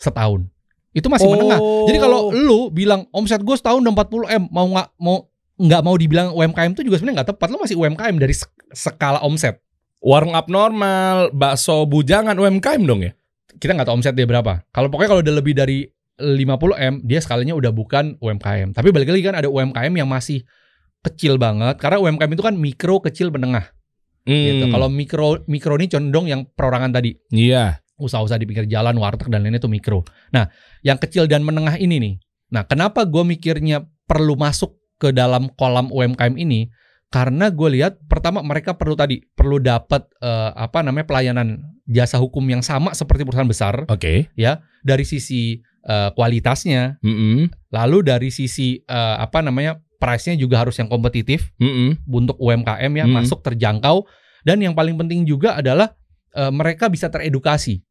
[0.00, 0.48] setahun.
[0.92, 1.32] Itu masih Oh.
[1.36, 1.60] menengah.
[1.88, 5.28] Jadi kalau lu bilang omset gue setahun udah 40 M, mau nggak mau
[5.62, 7.48] nggak mau dibilang UMKM itu juga sebenarnya nggak tepat.
[7.54, 9.62] Lu masih UMKM dari sk- skala omset.
[10.02, 13.14] warung abnormal, bakso bujangan UMKM dong ya?
[13.54, 14.66] Kita nggak tahu omset dia berapa.
[14.74, 15.86] Kalau pokoknya kalau udah lebih dari
[16.18, 18.74] 50 M, dia skalanya udah bukan UMKM.
[18.74, 20.42] Tapi balik lagi kan ada UMKM yang masih
[21.06, 23.70] kecil banget karena UMKM itu kan mikro, kecil, menengah
[24.26, 24.66] gitu.
[24.66, 24.72] Hmm.
[24.74, 27.14] Kalau mikro mikro ini condong yang perorangan tadi.
[27.30, 27.78] iya.
[28.02, 30.02] usaha-usaha di pinggir jalan, warteg dan lainnya itu mikro.
[30.34, 30.50] Nah,
[30.82, 32.14] yang kecil dan menengah ini nih.
[32.50, 36.70] Nah, kenapa gue mikirnya perlu masuk ke dalam kolam UMKM ini?
[37.10, 42.40] Karena gue lihat pertama mereka perlu tadi perlu dapat eh, apa namanya pelayanan jasa hukum
[42.46, 44.30] yang sama seperti perusahaan besar Oke.
[44.80, 47.50] dari sisi eh, kualitasnya, Mm-mm.
[47.74, 52.00] lalu dari sisi eh, apa namanya price-nya juga harus yang kompetitif Mm-mm.
[52.08, 53.14] untuk UMKM ya Hmm.
[53.18, 54.06] masuk terjangkau
[54.42, 55.92] dan yang paling penting juga adalah
[56.32, 57.84] eh, mereka bisa teredukasi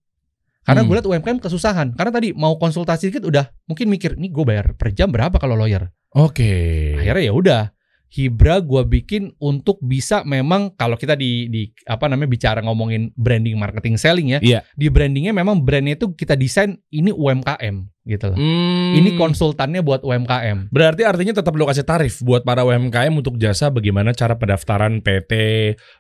[0.62, 0.88] karena Hmm.
[0.90, 4.74] gue lihat UMKM kesusahan karena tadi mau konsultasi dikit udah mungkin mikir nih gue bayar
[4.76, 6.96] per jam berapa kalau lawyer Oke.
[6.98, 7.64] akhirnya ya udah
[8.12, 13.56] Hibra gue bikin untuk bisa memang kalau kita di di apa namanya bicara ngomongin branding
[13.56, 14.68] marketing selling ya Iya.
[14.76, 19.00] di brandingnya memang brandnya itu kita desain ini UMKM gitu loh Hmm.
[19.00, 23.72] ini konsultannya buat UMKM Berarti artinya tetap lo kasih tarif buat para UMKM untuk jasa
[23.72, 25.32] bagaimana cara pendaftaran PT,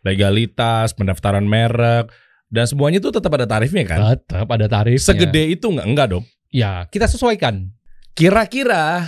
[0.03, 2.11] legalitas, pendaftaran merek,
[2.51, 4.19] dan semuanya itu tetap ada tarifnya kan?
[4.19, 5.87] tetap ada tarifnya Segede itu nggak?
[5.87, 6.23] Enggak dong.
[6.51, 7.71] ya kita sesuaikan
[8.11, 9.07] Kira-kira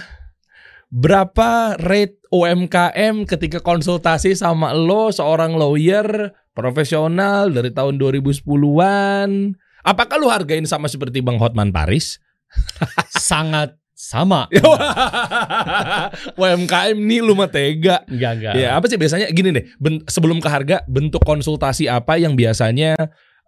[0.94, 9.58] berapa rate UMKM ketika konsultasi sama lo seorang lawyer profesional dari tahun 2010-an?
[9.84, 12.22] Apakah lo hargain sama seperti Bang Hotman Paris?
[13.18, 14.46] sangat sama
[16.42, 18.06] UMKM nih lu mah tega.
[18.06, 22.22] enggak enggak Ya apa sih biasanya gini deh ben- sebelum ke harga bentuk konsultasi apa
[22.22, 22.94] yang biasanya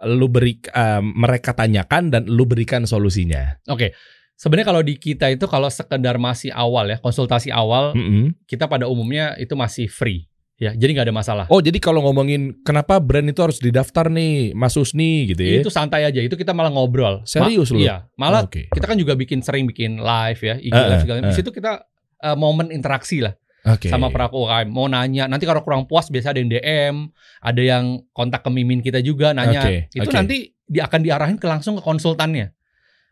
[0.10, 3.62] lu beri eh, mereka tanyakan dan lu berikan solusinya.
[3.69, 3.93] Oke.
[4.36, 8.36] Sebenarnya kalau di kita itu kalau sekedar masih awal ya, konsultasi awal, Mm-mm.
[8.45, 10.28] kita pada umumnya itu masih free.
[10.56, 11.45] Ya, jadi nggak ada masalah.
[11.52, 15.60] Oh jadi kalau ngomongin kenapa brand itu harus didaftar nih Mas Usni gitu ya?
[15.60, 17.28] Itu santai aja, itu kita malah ngobrol.
[17.28, 17.80] Serius Ma- lu?
[17.84, 18.71] Iya, malah Oke.
[18.71, 21.17] kita kan juga bikin sering bikin live ya, IG Eh, live eh, segala.
[21.19, 21.36] Di eh.
[21.36, 21.84] situ kita
[22.24, 23.36] eh, momen interaksi lah.
[23.65, 23.89] Oke.
[23.89, 24.69] sama pelaku UKM.
[24.69, 26.95] Mau nanya, nanti kalau kurang puas biasa ada yang DM,
[27.41, 29.65] ada yang kontak ke mimin kita juga nanya.
[29.65, 30.13] Oke, Itu oke.
[30.13, 32.54] nanti di, akan diarahin ke langsung ke konsultannya.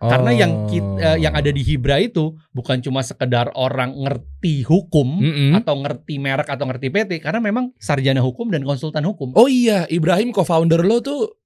[0.10, 5.24] Karena yang kit- eh, yang ada di Hibra itu bukan cuma sekedar orang ngerti hukum
[5.24, 5.52] Mm-mm.
[5.60, 9.32] atau ngerti merek atau ngerti PT, karena memang sarjana hukum dan konsultan hukum.
[9.34, 11.40] Oh iya, Ibrahim co-founder lo tuh,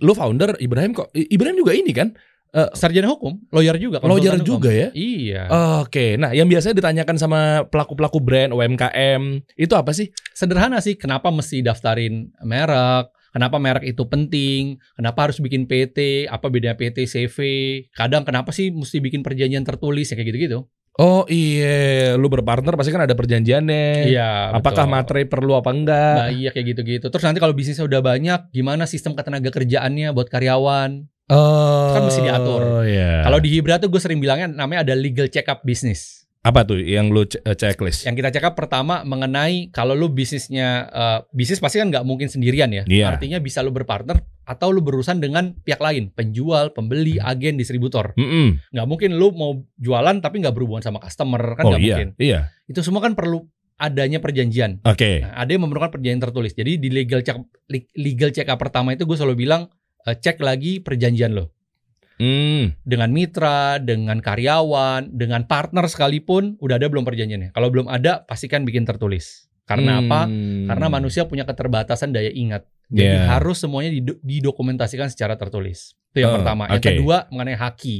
[0.00, 1.10] lo founder Ibrahim kok.
[1.12, 2.14] Ibrahim juga ini kan,
[2.54, 4.46] Sarjana hukum, lawyer juga, lawyer hukum.
[4.46, 4.88] juga ya.
[4.94, 5.42] Iya.
[5.82, 10.14] Oke, nah yang biasanya ditanyakan sama pelaku-pelaku brand UMKM itu apa sih?
[10.38, 13.10] Sederhana sih, kenapa mesti daftarin merek?
[13.34, 14.78] Kenapa merek itu penting?
[14.94, 16.30] Kenapa harus bikin PT?
[16.30, 17.38] Apa bedanya PT, CV?
[17.90, 20.70] Kadang kenapa sih mesti bikin perjanjian tertulis ya kayak gitu-gitu?
[20.94, 24.14] Oh iya, lu berpartner pasti kan ada perjanjiannya.
[24.14, 24.54] Iya.
[24.54, 24.94] Apakah betul.
[24.94, 26.14] materai perlu apa enggak?
[26.14, 27.10] Nah, iya kayak gitu-gitu.
[27.10, 31.10] Terus nanti kalau bisnisnya udah banyak, gimana sistem ketenaga kerjaannya buat karyawan?
[31.34, 32.60] Oh, Kan mesti diatur.
[32.62, 33.26] Oh iya.
[33.26, 36.23] Kalau di Hibra tuh gue sering bilangnya namanya ada legal check up bisnis.
[36.44, 38.04] Apa tuh yang lu eh, checklist?
[38.04, 42.68] Yang kita up pertama mengenai kalau lu bisnisnya eh, bisnis pasti kan nggak mungkin sendirian
[42.68, 42.84] ya.
[42.84, 43.16] Iya.
[43.16, 48.12] Artinya bisa lu berpartner atau lu berurusan dengan pihak lain, penjual, pembeli, agen, distributor.
[48.20, 52.08] Nggak mungkin lu mau jualan tapi nggak berhubungan sama customer kan Oh nggak iya, mungkin.
[52.20, 52.40] iya.
[52.68, 53.48] Itu semua kan perlu
[53.80, 54.84] adanya perjanjian.
[54.84, 55.24] Oke.
[55.24, 56.52] Nah, ada yang memerlukan perjanjian tertulis.
[56.52, 57.40] Jadi di legal check
[57.96, 59.72] legal check up pertama itu gue selalu bilang
[60.04, 61.56] eh, cek lagi perjanjian lo
[62.14, 62.78] Hmm.
[62.86, 67.50] dengan mitra, dengan karyawan, dengan partner sekalipun udah ada belum perjanjiannya.
[67.50, 69.50] Kalau belum ada pastikan bikin tertulis.
[69.64, 70.28] Karena apa?
[70.28, 70.68] Hmm.
[70.68, 72.68] Karena manusia punya keterbatasan daya ingat.
[72.92, 73.26] Jadi Yeah.
[73.32, 75.96] harus semuanya dido- didokumentasikan secara tertulis.
[76.12, 76.68] Itu yang Oh, pertama.
[76.68, 76.90] Yang oke.
[76.94, 77.96] kedua mengenai haki.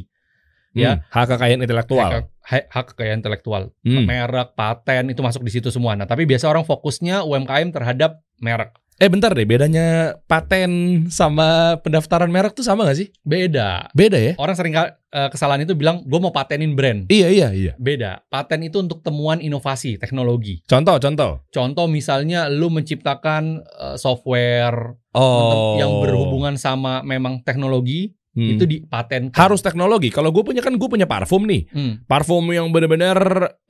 [0.74, 0.92] Hmm, ya.
[1.07, 2.11] hak kekayaan intelektual.
[2.11, 3.70] Hak, hak, hak kekayaan intelektual.
[3.87, 4.05] Hmm.
[4.05, 5.94] Merek, paten itu masuk di situ semua.
[5.94, 8.74] Nah, tapi biasa orang fokusnya UMKM terhadap merek.
[8.94, 13.09] Eh bentar deh, bedanya paten sama pendaftaran merek tuh sama gak sih?
[13.26, 13.90] Beda.
[13.90, 14.38] Beda ya?
[14.38, 17.11] Orang sering eh, kesalahan itu bilang gue mau patenin brand.
[17.11, 17.72] Iya iya iya.
[17.74, 18.22] Beda.
[18.30, 20.62] Paten itu untuk temuan inovasi teknologi.
[20.70, 21.42] Contoh contoh.
[21.50, 25.78] Contoh misalnya lu menciptakan eh, software Oh.
[25.78, 28.59] yang berhubungan sama memang teknologi Hmm.
[28.59, 29.38] itu dipatenkan.
[29.38, 30.11] harus teknologi.
[30.11, 31.70] Kalau gue punya kan gue punya parfum nih.
[31.70, 32.02] Hmm.
[32.02, 33.18] Parfum yang benar-benar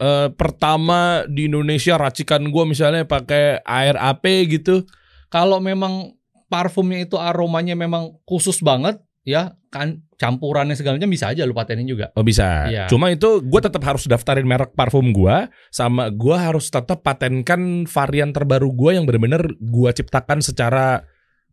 [0.00, 4.88] eh, pertama di Indonesia racikan gue misalnya pakai air AP gitu.
[5.34, 6.14] Kalau memang
[6.46, 11.88] parfumnya itu aromanya memang khusus banget ya kan campurannya segala macam bisa aja lu patenin
[11.90, 12.14] juga.
[12.14, 12.70] Oh bisa.
[12.70, 12.86] Iya.
[12.86, 18.30] Cuma itu gue tetap harus daftarin merek parfum gue sama gue harus tetap patenkan varian
[18.30, 21.02] terbaru gue yang benar-benar gue ciptakan secara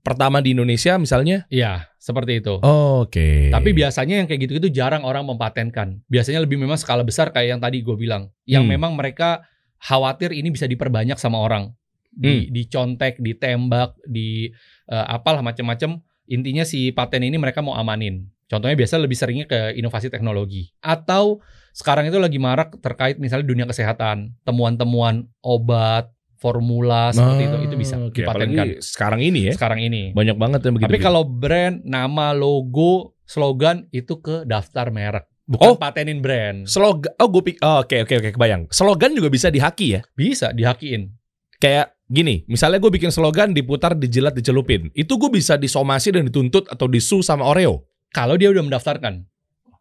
[0.06, 1.50] pertama di Indonesia misalnya.
[1.50, 2.62] Iya, seperti itu.
[2.62, 3.50] Oke.
[3.50, 6.06] Tapi biasanya yang kayak gitu-gitu jarang orang mempatenkan.
[6.06, 8.30] Biasanya lebih memang skala besar kayak yang tadi gue bilang.
[8.46, 8.74] Yang Hmm.
[8.78, 9.46] memang mereka
[9.82, 11.74] khawatir ini bisa diperbanyak sama orang.
[12.12, 12.52] Di, Hmm.
[12.52, 14.52] Dicontek, ditembak, di
[14.86, 15.98] eh, apalah macam-macam.
[16.28, 18.28] Intinya si paten ini mereka mau amanin.
[18.46, 20.68] Contohnya biasa lebih seringnya ke inovasi teknologi.
[20.78, 21.40] Atau
[21.72, 24.36] sekarang itu lagi marak terkait misalnya dunia kesehatan.
[24.44, 27.58] Temuan-temuan obat, formula seperti itu.
[27.64, 28.66] Itu bisa Ah, Oke, dipatenkan.
[28.82, 29.54] sekarang ini ya.
[29.56, 30.12] Sekarang ini.
[30.12, 30.88] Banyak banget yang begitu.
[30.88, 35.32] Tapi kalau brand, nama, logo, slogan itu ke daftar merek.
[35.46, 35.76] Bukan Oh.
[35.76, 36.64] patenin brand.
[36.64, 38.68] slogan oh gue pik oh, oke oke oke kebayang.
[38.68, 40.02] Slogan juga bisa dihaki ya.
[40.12, 41.12] Bisa dihakiin.
[41.56, 44.92] Kayak gini, misalnya gue bikin slogan diputar, dijilat, dicelupin.
[44.92, 47.88] Itu gue bisa disomasi dan dituntut atau disu sama Oreo.
[48.12, 49.24] Kalau dia udah mendaftarkan.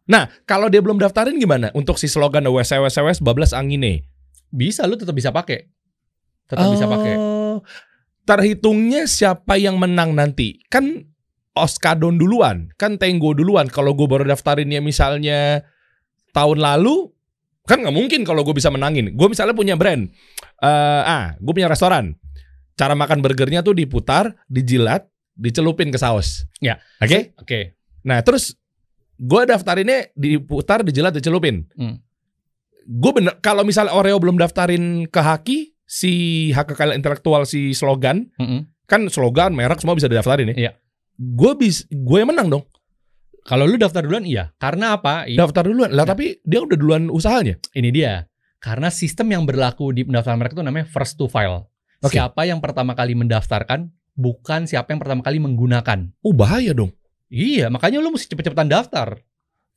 [0.07, 1.69] Nah, kalau dia belum daftarin gimana?
[1.75, 4.07] Untuk si slogan WSWSWS bablas angine.
[4.47, 5.67] Bisa lu tetap bisa pakai.
[6.47, 7.13] Tetap bisa pakai.
[7.19, 7.59] Oh,
[8.23, 10.63] Terhitungnya siapa yang menang nanti?
[10.71, 11.11] Kan
[11.51, 13.67] Oskadon duluan, kan Tenggo duluan.
[13.67, 15.67] Kalau gue baru daftarinnya misalnya
[16.31, 17.11] tahun lalu,
[17.67, 19.11] kan nggak mungkin kalau gue bisa menangin.
[19.19, 20.07] Gue misalnya punya brand,
[20.61, 22.13] Eh ah, gue punya restoran.
[22.75, 25.05] Cara makan burgernya tuh diputar, dijilat,
[25.35, 26.45] dicelupin ke saus.
[26.63, 26.79] Ya.
[27.01, 27.35] Oke.
[27.37, 27.75] Oke.
[28.07, 28.57] Nah terus
[29.21, 31.67] gue daftarinnya diputar, dijilat, dicelupin.
[31.77, 32.01] Hmm.
[32.89, 36.11] Gue bener kalau misalnya Oreo belum daftarin ke Haki si
[36.55, 38.63] hak kekayaan intelektual si slogan Mm-mm.
[38.87, 40.55] kan slogan merek semua bisa didaftarin ya.
[40.55, 40.71] Iya.
[41.19, 42.63] Gue bis gue yang menang dong.
[43.41, 44.53] Kalau lu daftar duluan iya.
[44.61, 45.25] Karena apa?
[45.29, 45.91] Daftar duluan.
[45.93, 47.57] Lah tapi dia udah duluan usahanya.
[47.73, 48.25] Ini dia.
[48.61, 51.70] Karena sistem yang berlaku di pendaftaran merek itu namanya first to file.
[52.01, 52.17] Oke.
[52.17, 56.09] Siapa yang pertama kali mendaftarkan, bukan siapa yang pertama kali menggunakan.
[56.21, 56.89] Oh bahaya dong.
[57.29, 59.21] Iya, makanya lu mesti cepet-cepetan daftar.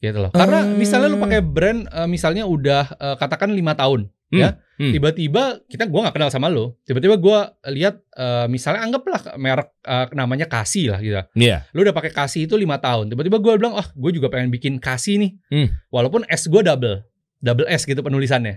[0.01, 0.33] Gitu loh.
[0.33, 0.75] Karena Eh.
[0.75, 4.49] misalnya lu pakai brand eh, misalnya udah eh, katakan lima tahun, Hmm, ya.
[4.77, 4.91] hmm.
[4.91, 6.75] Tiba-tiba kita gua nggak kenal sama lu.
[6.83, 9.71] Tiba-tiba gua lihat eh, misalnya anggaplah merek
[10.13, 11.21] namanya Kasih lah gitu.
[11.39, 11.69] Iya.
[11.71, 13.09] Lu udah pakai Kasih itu lima tahun.
[13.09, 15.69] Tiba-tiba gua bilang, "Ah, gue juga pengen bikin Kasih nih." Hmm.
[15.89, 17.07] Walaupun S gua double.
[17.39, 18.57] Double S gitu penulisannya.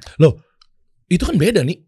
[1.08, 1.87] Itu kan beda nih.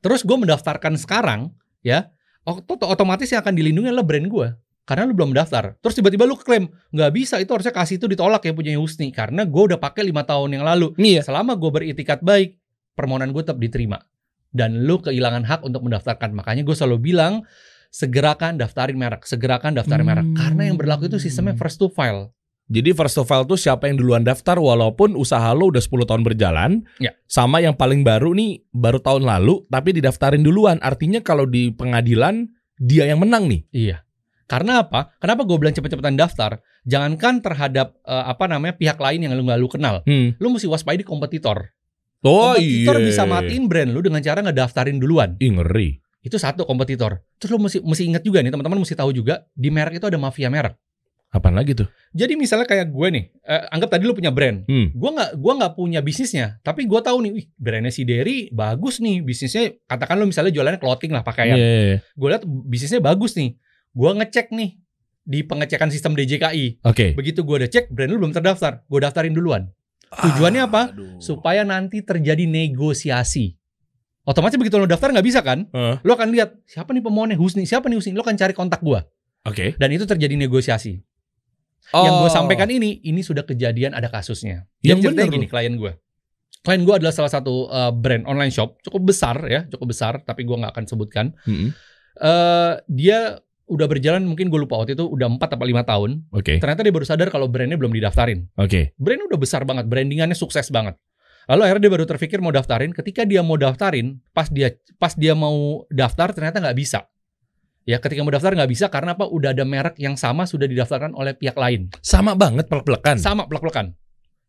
[0.00, 2.08] Terus gua mendaftarkan sekarang, ya.
[2.42, 4.48] ot- Otomatis yang akan dilindungi adalah brand gua.
[4.88, 5.78] Karena lu belum mendaftar.
[5.78, 9.14] Terus tiba-tiba lu klaim, nggak bisa itu harusnya kasih itu ditolak yang punya Husni.
[9.14, 10.90] Karena gue udah pakai lima tahun yang lalu.
[10.98, 11.22] Iya.
[11.22, 12.58] Selama gue beritikat baik,
[12.98, 14.02] permohonan gue tetap diterima.
[14.50, 16.34] dan lu kehilangan hak untuk mendaftarkan.
[16.34, 17.46] Makanya gue selalu bilang
[17.94, 20.26] segerakan daftarin merek, segerakan daftarin merek.
[20.26, 20.34] Hmm.
[20.34, 22.34] Karena yang berlaku itu sistemnya first to file.
[22.70, 26.22] Jadi first of all tuh siapa yang duluan daftar walaupun usaha lo udah 10 tahun
[26.22, 26.86] berjalan.
[27.02, 27.18] Ya.
[27.26, 30.78] Sama yang paling baru nih baru tahun lalu tapi didaftarin duluan.
[30.78, 32.46] Artinya kalau di pengadilan
[32.78, 33.66] dia yang menang nih.
[33.74, 34.06] Iya.
[34.46, 35.18] Karena apa?
[35.18, 36.62] Kenapa gue bilang cepet-cepetan daftar?
[36.86, 40.06] Jangankan terhadap eh, apa namanya pihak lain yang lu nggak lu kenal.
[40.06, 40.38] Hmm.
[40.38, 41.74] Lu mesti waspadi kompetitor.
[42.22, 43.06] Oh kompetitor iya.
[43.10, 45.34] bisa matiin brand lu dengan cara ngedaftarin duluan.
[45.42, 45.98] Ih ngeri.
[46.22, 47.18] Itu satu kompetitor.
[47.42, 50.18] Terus lu mesti mesti ingat juga nih teman-teman mesti tahu juga di merek itu ada
[50.22, 50.78] mafia merek.
[51.30, 51.86] Apaan lagi tuh?
[52.10, 54.66] Jadi misalnya kayak gue nih, eh, anggap tadi lu punya brand.
[54.66, 54.90] Hmm.
[54.90, 58.98] Gue nggak gua nggak punya bisnisnya, tapi gue tahu nih, wih brandnya si Derry bagus
[58.98, 59.78] nih bisnisnya.
[59.86, 61.54] Katakan lu misalnya jualannya clothing lah pakaian.
[61.54, 61.98] Iya, iya, iya.
[62.18, 63.54] Gue lihat bisnisnya bagus nih.
[63.94, 64.70] Gue ngecek nih
[65.22, 66.82] di pengecekan sistem DJKI.
[66.82, 67.14] Oke.
[67.14, 69.70] Begitu gue udah cek brand lu belum terdaftar, gue daftarin duluan.
[70.10, 70.90] Tujuannya apa?
[70.90, 71.22] Aduh.
[71.22, 73.54] Supaya nanti terjadi negosiasi.
[74.26, 75.70] Otomatis begitu lo daftar nggak bisa kan?
[75.70, 76.02] Heeh.
[76.02, 78.18] Lo akan lihat siapa nih pemohonnya Husni, siapa nih Husni.
[78.18, 78.98] Lo akan cari kontak gue
[79.46, 79.78] Oke.
[79.78, 81.00] dan itu terjadi negosiasi.
[81.90, 82.06] Oh.
[82.06, 84.68] Yang gue sampaikan ini, ini sudah kejadian ada kasusnya.
[84.84, 85.92] Yang bener gini, klien gue.
[86.60, 90.44] Klien gue adalah salah satu uh, brand online shop cukup besar ya, cukup besar, tapi
[90.44, 91.26] gue nggak akan sebutkan.
[91.48, 91.72] Mm-mm.
[92.20, 93.40] Eh dia
[93.70, 96.10] udah berjalan mungkin gue lupa waktu itu udah 4 atau 5 tahun.
[96.34, 96.58] Oke.
[96.58, 98.50] Ternyata dia baru sadar kalau brandnya belum didaftarin.
[98.58, 98.92] Oke.
[98.98, 100.98] Brand udah besar banget, brandingannya sukses banget.
[101.46, 102.90] Lalu akhirnya dia baru terpikir mau daftarin.
[102.94, 107.06] Ketika dia mau daftarin, pas dia pas dia mau daftar ternyata nggak bisa.
[107.90, 109.26] Ya, ketika mau daftar nggak bisa karena apa?
[109.26, 111.90] Udah ada merek yang sama sudah didaftarkan oleh pihak lain.
[111.98, 113.18] Sama banget pelek-pelekan.
[113.18, 113.98] Sama plek-plekan.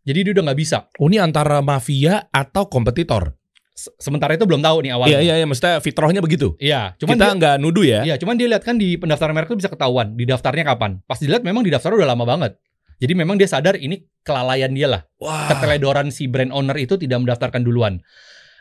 [0.05, 0.85] Jadi dia udah nggak bisa.
[1.01, 3.33] Oh, ini antara mafia atau kompetitor.
[3.73, 5.17] Se- Sementara itu belum tahu nih awalnya.
[5.17, 6.53] Iya iya iya, maksudnya fitrahnya begitu.
[6.61, 8.05] Iya, cuman Kita nggak nuduh ya.
[8.05, 11.01] iya, cuman dia lihat kan di pendaftaran merek itu bisa ketahuan di daftarnya kapan.
[11.09, 12.61] Pas dilihat memang di daftar udah lama banget.
[13.01, 15.01] Jadi memang dia sadar ini kelalaian dia lah.
[15.17, 15.49] Wah.
[15.49, 17.97] Keteledoran si brand owner itu tidak mendaftarkan duluan.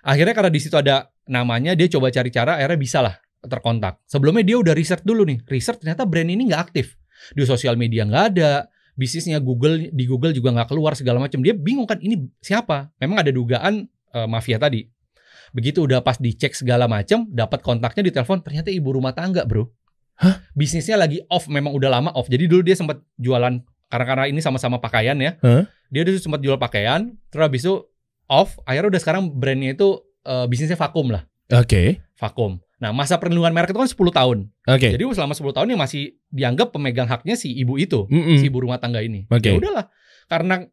[0.00, 4.00] Akhirnya karena di situ ada namanya, dia coba cari cara, akhirnya bisa lah terkontak.
[4.04, 5.40] Sebelumnya dia udah research dulu nih.
[5.48, 6.96] Research ternyata brand ini nggak aktif.
[7.32, 8.68] Di sosial media nggak ada.
[8.96, 11.40] Bisnisnya Google di Google juga nggak keluar segala macam.
[11.40, 12.92] Dia bingung kan ini siapa?
[13.00, 14.84] Memang ada dugaan eh, mafia tadi.
[15.50, 19.66] Begitu udah pas dicek segala macam, dapat kontaknya di telepon, ternyata ibu rumah tangga, Bro.
[20.20, 20.44] Hah?
[20.54, 22.30] Bisnisnya lagi off, memang udah lama off.
[22.30, 23.58] Jadi dulu dia sempat jualan
[23.90, 25.34] karena karena ini sama-sama pakaian ya.
[25.42, 25.66] Hah?
[25.90, 27.82] Dia dulu sempat jual pakaian, terus habis itu
[28.30, 32.00] off, akhirnya udah sekarang brandnya itu eh, bisnisnya vakum lah, Oke.
[32.20, 32.60] vakum.
[32.80, 34.38] Nah, masa perlindungan merek itu kan 10 tahun.
[34.64, 34.88] Oke.
[34.92, 38.40] Jadi selama 10 tahun yang masih dianggap pemegang haknya si ibu itu, Mm-mm.
[38.40, 39.28] si ibu rumah tangga ini.
[39.28, 39.52] Oke.
[39.52, 39.92] Ya udahlah.
[40.24, 40.64] Karena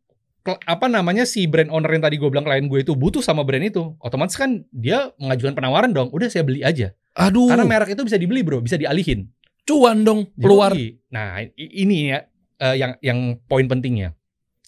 [0.63, 3.67] apa namanya si brand owner yang tadi gue bilang klien gue itu butuh sama brand
[3.67, 6.07] itu, otomatis kan dia mengajukan penawaran dong.
[6.15, 6.95] Udah saya beli aja.
[7.19, 7.51] Aduh.
[7.51, 9.27] Karena merek itu bisa dibeli, Bro, bisa dialihin.
[9.67, 10.71] cuan dong keluar.
[10.71, 10.95] Yoi.
[11.11, 12.23] Nah, ini ya
[12.55, 13.19] eh, yang yang
[13.51, 14.15] poin pentingnya.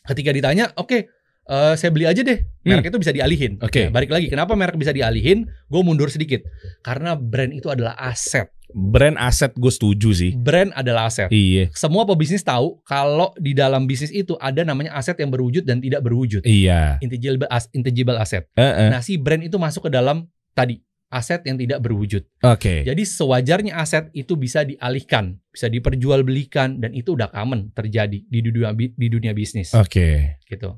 [0.03, 1.07] Ketika ditanya, "Oke,
[1.49, 3.57] eh, saya beli aja deh." Merek itu bisa dialihin.
[3.57, 3.65] Hmm.
[3.65, 3.89] Oke.
[3.89, 5.49] Nah, balik lagi, kenapa merek bisa dialihin?
[5.65, 6.45] Gue mundur sedikit.
[6.85, 8.53] Karena brand itu adalah aset.
[8.69, 10.31] Brand aset gue setuju sih.
[10.37, 11.33] Brand adalah aset.
[11.33, 11.73] Iya.
[11.73, 16.05] Semua pebisnis tahu kalau di dalam bisnis itu ada namanya aset yang berwujud dan tidak
[16.05, 16.45] berwujud.
[16.45, 17.01] Iya.
[17.01, 18.45] Intangible, as- intangible asset.
[18.53, 18.93] Heeh.
[18.93, 20.77] Nah, si brand itu masuk ke dalam tadi
[21.09, 22.21] aset yang tidak berwujud.
[22.45, 22.85] Oke.
[22.85, 28.69] Jadi sewajarnya aset itu bisa dialihkan, bisa diperjualbelikan dan itu udah common terjadi di dunia
[28.77, 30.37] di dunia bisnis Oke.
[30.45, 30.77] gitu.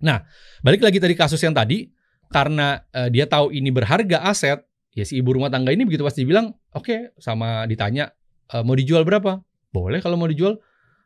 [0.00, 0.24] Nah,
[0.64, 1.88] balik lagi tadi kasus yang tadi
[2.32, 4.60] karena eh, dia tahu ini berharga aset,
[4.96, 8.12] ya si ibu rumah tangga ini begitu pasti bilang, "Oke," sama ditanya,
[8.52, 10.58] "Eh, "Mau dijual berapa?" "Boleh kalau mau dijual."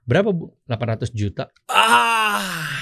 [0.05, 2.74] "Berapa, Bu?" "800 juta." Ah.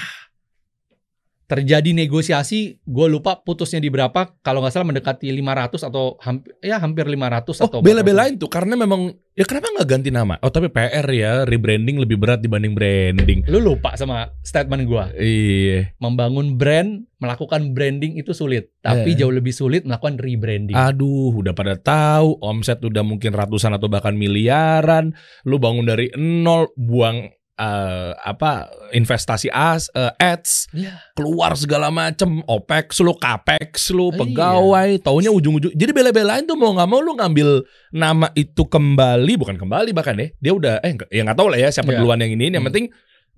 [1.43, 6.79] Terjadi negosiasi, gue lupa putusnya di berapa, kalau nggak salah mendekati 500 atau hampir ya
[6.79, 10.39] hampir 500 Oh, atau bela-belain tuh karena memang ya kenapa nggak ganti nama?
[10.39, 13.43] Oh, tapi PR ya, rebranding lebih berat dibanding branding.
[13.51, 15.11] Lu lupa sama statement gua.
[15.19, 15.91] Iya.
[15.99, 19.17] Membangun brand, melakukan branding itu sulit, tapi Eh.
[19.19, 20.79] jauh lebih sulit melakukan rebranding.
[20.79, 25.11] Aduh, udah pada tahu omset udah mungkin ratusan atau bahkan miliaran.
[25.43, 30.97] Lu bangun dari nol, buang eh, apa investasi as eh, ads, Iya.
[31.13, 34.17] keluar segala macem, opex lu, capex lu, Iya.
[34.25, 35.73] pegawai, taunya ujung-ujung.
[35.73, 37.61] Jadi bela-belain tuh mau nggak mau lu ngambil
[37.91, 40.33] nama itu kembali, bukan kembali bahkan ya.
[40.41, 42.01] Dia udah eh ya nggak tahu lah ya siapa Iya.
[42.01, 42.49] duluan yang ini.
[42.49, 42.69] Yang Hmm.
[42.71, 42.85] penting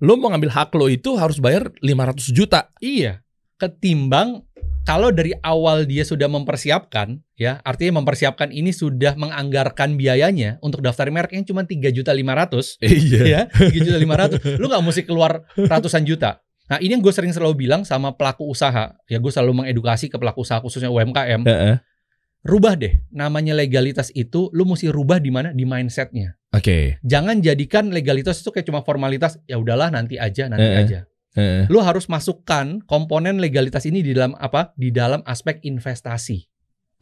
[0.00, 2.72] lu mau ngambil hak lo itu harus bayar 500 juta.
[2.80, 3.20] Iya.
[3.60, 4.45] Ketimbang
[4.86, 11.10] kalau dari awal dia sudah mempersiapkan, ya artinya mempersiapkan ini sudah menganggarkan biayanya untuk daftar
[11.10, 15.02] merek yang cuma tiga juta lima ratus, ya tiga juta lima ratus, lu nggak mesti
[15.02, 16.38] keluar ratusan juta.
[16.70, 20.16] Nah ini yang gue sering selalu bilang sama pelaku usaha, ya gue selalu mengedukasi ke
[20.18, 21.76] pelaku usaha khususnya UMKM, Heeh.
[22.46, 26.38] rubah deh namanya legalitas itu, lu mesti rubah di mana di mindsetnya.
[26.54, 27.02] Oke.
[27.02, 30.82] Jangan jadikan legalitas itu kayak cuma formalitas, ya udahlah nanti aja, nanti Eh, eh.
[30.86, 30.98] aja.
[31.36, 31.68] Heeh.
[31.68, 34.72] Lu harus masukkan komponen legalitas ini di dalam apa?
[34.74, 36.48] Di dalam aspek investasi.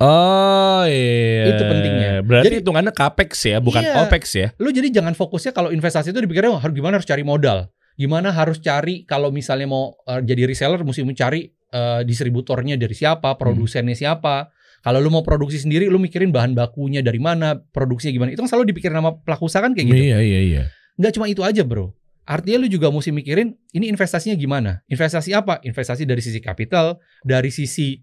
[0.02, 1.54] Oh iya.
[1.54, 2.12] Itu pentingnya.
[2.26, 3.94] Berarti Jadi- hitungannya capex ya, bukan Iya.
[4.02, 4.48] opex ya.
[4.58, 7.70] Lu jadi jangan fokusnya kalau investasi itu dipikirnya "Wah, harus gimana harus cari modal.
[7.94, 13.38] Gimana harus cari kalau misalnya mau eh, jadi reseller mesti mencari eh, distributornya dari siapa,
[13.38, 14.50] produsennya siapa.
[14.78, 18.30] Kalau lu mau produksi sendiri lu mikirin bahan bakunya dari mana, produksinya gimana.
[18.30, 19.96] Itu kan selalu dipikirin sama pelaku usaha kan kayak gitu.
[19.96, 20.62] Iya iya iya.
[21.00, 21.94] Nggak cuma itu aja, Bro.
[22.24, 24.80] Artinya lu juga mesti mikirin ini investasinya gimana?
[24.88, 25.60] Investasi apa?
[25.60, 28.00] Investasi dari sisi kapital, dari sisi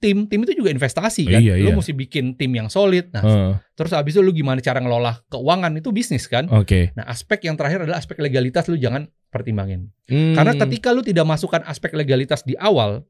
[0.00, 0.24] tim.
[0.24, 1.40] Tim itu juga investasi kan.
[1.42, 1.76] Iya, lu iya.
[1.76, 3.12] mesti bikin tim yang solid.
[3.12, 6.48] Nah, Heeh, terus habis itu lu gimana cara ngelola keuangan itu bisnis kan?
[6.48, 6.96] Oke.
[6.96, 9.92] Nah, aspek yang terakhir adalah aspek legalitas lu jangan pertimbangin.
[10.08, 10.32] Hmm.
[10.32, 13.04] Karena ketika lu tidak masukkan aspek legalitas di awal,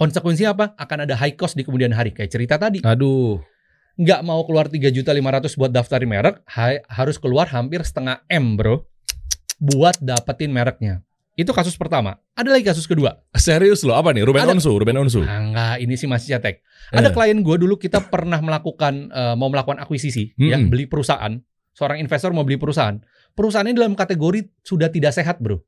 [0.00, 0.66] konsekuensinya apa?
[0.80, 2.16] Akan ada high cost di kemudian hari.
[2.16, 2.80] Kayak cerita tadi.
[2.80, 3.36] Aduh.
[4.00, 8.56] Nggak mau keluar 3 juta 500 buat daftarin merek, ha- harus keluar hampir setengah M,
[8.56, 8.88] bro.
[9.60, 11.04] Buat dapetin mereknya.
[11.36, 12.16] Itu kasus pertama.
[12.34, 13.20] Ada lagi kasus kedua.
[13.32, 14.24] Serius loh apa nih?
[14.24, 15.20] Ruben Ada- Onsu, Ruben Onsu.
[15.22, 16.60] Ah, enggak, ini sih masih cetek.
[16.90, 17.14] Ada Eh.
[17.14, 20.68] klien gue dulu kita pernah melakukan eh, mau melakukan akuisisi, ya, Mm-mm.
[20.68, 21.36] beli perusahaan.
[21.72, 22.98] Seorang investor mau beli perusahaan.
[23.32, 25.60] Perusahaannya dalam kategori sudah tidak sehat, bro.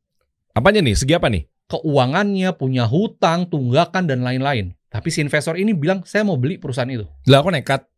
[0.53, 0.97] Apanya nih?
[0.97, 1.47] Segi apa nih?
[1.63, 4.77] keuangannya, punya hutang, tunggakan dan lain-lain.
[4.93, 7.09] Tapi si investor ini bilang saya mau beli perusahaan itu.
[7.25, 7.89] Lah aku nekat.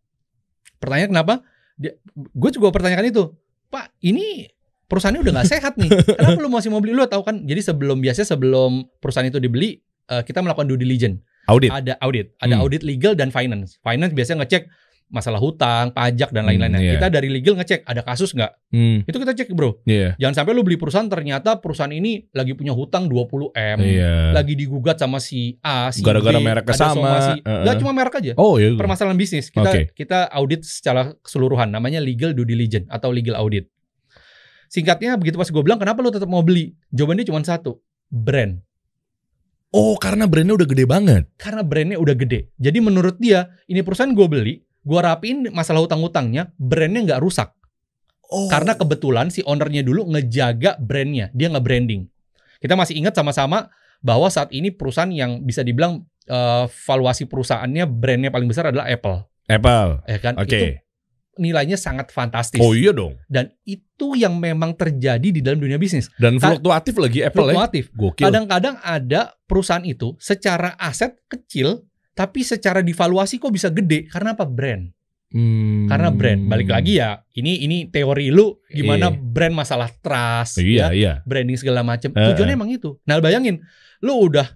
[0.78, 1.34] Pertanyaan kenapa?
[1.74, 3.34] Dia, gue juga pertanyakan itu.
[3.66, 4.46] Pak, ini
[4.94, 5.90] perusahaannya udah nggak sehat nih.
[6.16, 6.94] Kenapa lu masih mau beli?
[6.94, 7.42] Lu tahu kan?
[7.42, 11.18] Jadi sebelum biasanya sebelum perusahaan itu dibeli, eh, kita melakukan due diligence.
[11.44, 11.68] Audit.
[11.68, 12.62] Ada audit, ada Hmm.
[12.62, 13.76] audit legal dan finance.
[13.80, 14.64] Finance biasanya ngecek
[15.06, 16.72] masalah hutang, pajak dan lain-lain.
[16.72, 16.96] Hmm, Nah, iya.
[16.96, 18.50] Kita dari legal ngecek ada kasus nggak?
[18.72, 19.04] Hmm.
[19.04, 19.78] Itu kita cek bro.
[19.84, 20.16] Iya.
[20.16, 23.78] Jangan sampai lu beli perusahaan ternyata perusahaan ini lagi punya hutang 20 m.
[23.78, 24.32] Iya.
[24.32, 27.32] lagi digugat sama si A, si Gara-gara B, mereknya ada sama, somasi.
[27.38, 27.62] uh-uh.
[27.62, 28.32] Nggak cuma merek aja.
[28.34, 28.72] Oh iya.
[28.72, 29.82] Permasalahan bisnis kita Oke.
[29.92, 33.68] kita audit secara keseluruhan namanya legal due diligence atau legal audit.
[34.74, 36.74] Singkatnya begitu pas gue bilang kenapa lu tetap mau beli?
[36.90, 37.78] Jawabannya cuma satu,
[38.10, 38.58] brand.
[39.70, 41.22] Oh karena brandnya udah gede banget.
[41.38, 42.50] Karena brandnya udah gede.
[42.58, 47.54] Jadi menurut dia ini perusahaan gue beli, gue rapiin masalah hutang-hutangnya, brandnya nggak rusak.
[48.34, 48.50] Oh.
[48.50, 52.10] Karena kebetulan si ownernya dulu ngejaga brandnya, dia nggak branding.
[52.58, 53.70] Kita masih ingat sama-sama
[54.02, 59.22] bahwa saat ini perusahaan yang bisa dibilang eh, valuasi perusahaannya brandnya paling besar adalah Apple,
[59.46, 60.02] Apple.
[60.10, 60.34] ya kan?
[60.34, 60.50] Oke.
[60.50, 60.83] Itu
[61.36, 62.58] nilainya sangat fantastis.
[62.58, 63.18] Oh iya dong.
[63.26, 66.10] Dan itu yang memang terjadi di dalam dunia bisnis.
[66.18, 67.54] Dan fluktuatif lagi Apple ya.
[67.54, 67.84] Fluktuatif.
[67.94, 68.24] Gokil.
[68.26, 74.46] Kadang-kadang ada perusahaan itu secara aset kecil, tapi secara divaluasi kok bisa gede karena apa?
[74.46, 74.90] Brand.
[75.34, 75.90] Hmm.
[75.90, 76.46] Karena brand.
[76.46, 79.18] Balik lagi ya, ini ini teori lu gimana Iya.
[79.18, 81.12] brand masalah trust, Iya ya, iya.
[81.26, 82.14] branding segala macam.
[82.14, 82.94] Eh, Tujuannya emang itu.
[83.02, 83.58] Nah, bayangin,
[83.98, 84.46] lu udah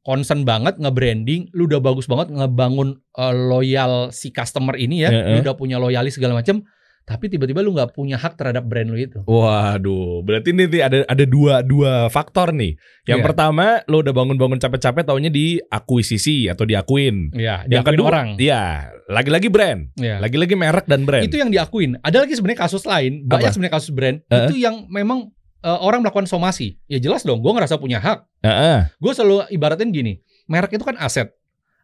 [0.00, 5.34] concern banget nge-branding, lu udah bagus banget ngebangun eh, loyal si customer ini ya, Eh,
[5.34, 6.62] lu udah punya loyalis segala macam,
[7.02, 9.24] tapi tiba-tiba lu nggak punya hak terhadap brand lu itu.
[9.24, 12.76] Waduh, berarti ini nih ada ada dua dua faktor nih.
[13.04, 13.26] Yang Iya.
[13.32, 17.32] pertama, lo udah bangun-bangun capek-capek taunya diakuisisi atau diakuin.
[17.32, 18.28] Ya, Yang diakuin kedua, orang.
[18.36, 18.62] Iya,
[19.08, 20.20] lagi-lagi brand, Ya.
[20.20, 21.24] lagi-lagi merek dan brand.
[21.24, 21.96] Itu yang diakuin.
[22.00, 25.32] Ada lagi sebenarnya kasus lain, banyak sebenarnya kasus brand Eh, itu yang memang
[25.68, 26.80] eh, orang melakukan somasi.
[26.88, 28.24] Ya jelas dong, gue ngerasa punya hak.
[28.40, 28.88] Heeh.
[28.96, 31.28] Gue selalu ibaratin gini, merek itu kan aset.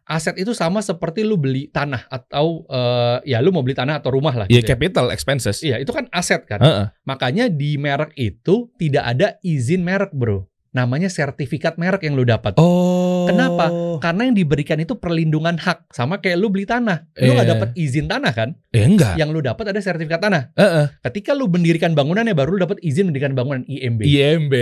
[0.05, 4.13] Aset itu sama seperti lu beli tanah atau eh, ya lu mau beli tanah atau
[4.13, 4.45] rumah lah.
[4.49, 4.71] Iya, gitu ya.
[4.73, 5.61] capital expenses.
[5.61, 6.61] Iya, itu kan aset kan.
[6.61, 6.87] Heeh.
[7.05, 10.49] Makanya di merek itu tidak ada izin merek, Bro.
[10.75, 12.59] Namanya sertifikat merek yang lu dapat.
[12.59, 13.23] Oh.
[13.23, 13.71] Kenapa?
[13.97, 15.87] Karena yang diberikan itu perlindungan hak.
[15.89, 17.07] Sama kayak lu beli tanah.
[17.15, 17.51] Lu nggak Eh.
[17.55, 18.59] dapat izin tanah kan?
[18.69, 19.15] Eh enggak.
[19.15, 20.51] Yang lu dapat ada sertifikat tanah.
[20.51, 20.85] Heeh.
[21.01, 24.03] Ketika lu mendirikan bangunannya baru lu dapat izin mendirikan bangunan IMB.
[24.03, 24.53] IMB.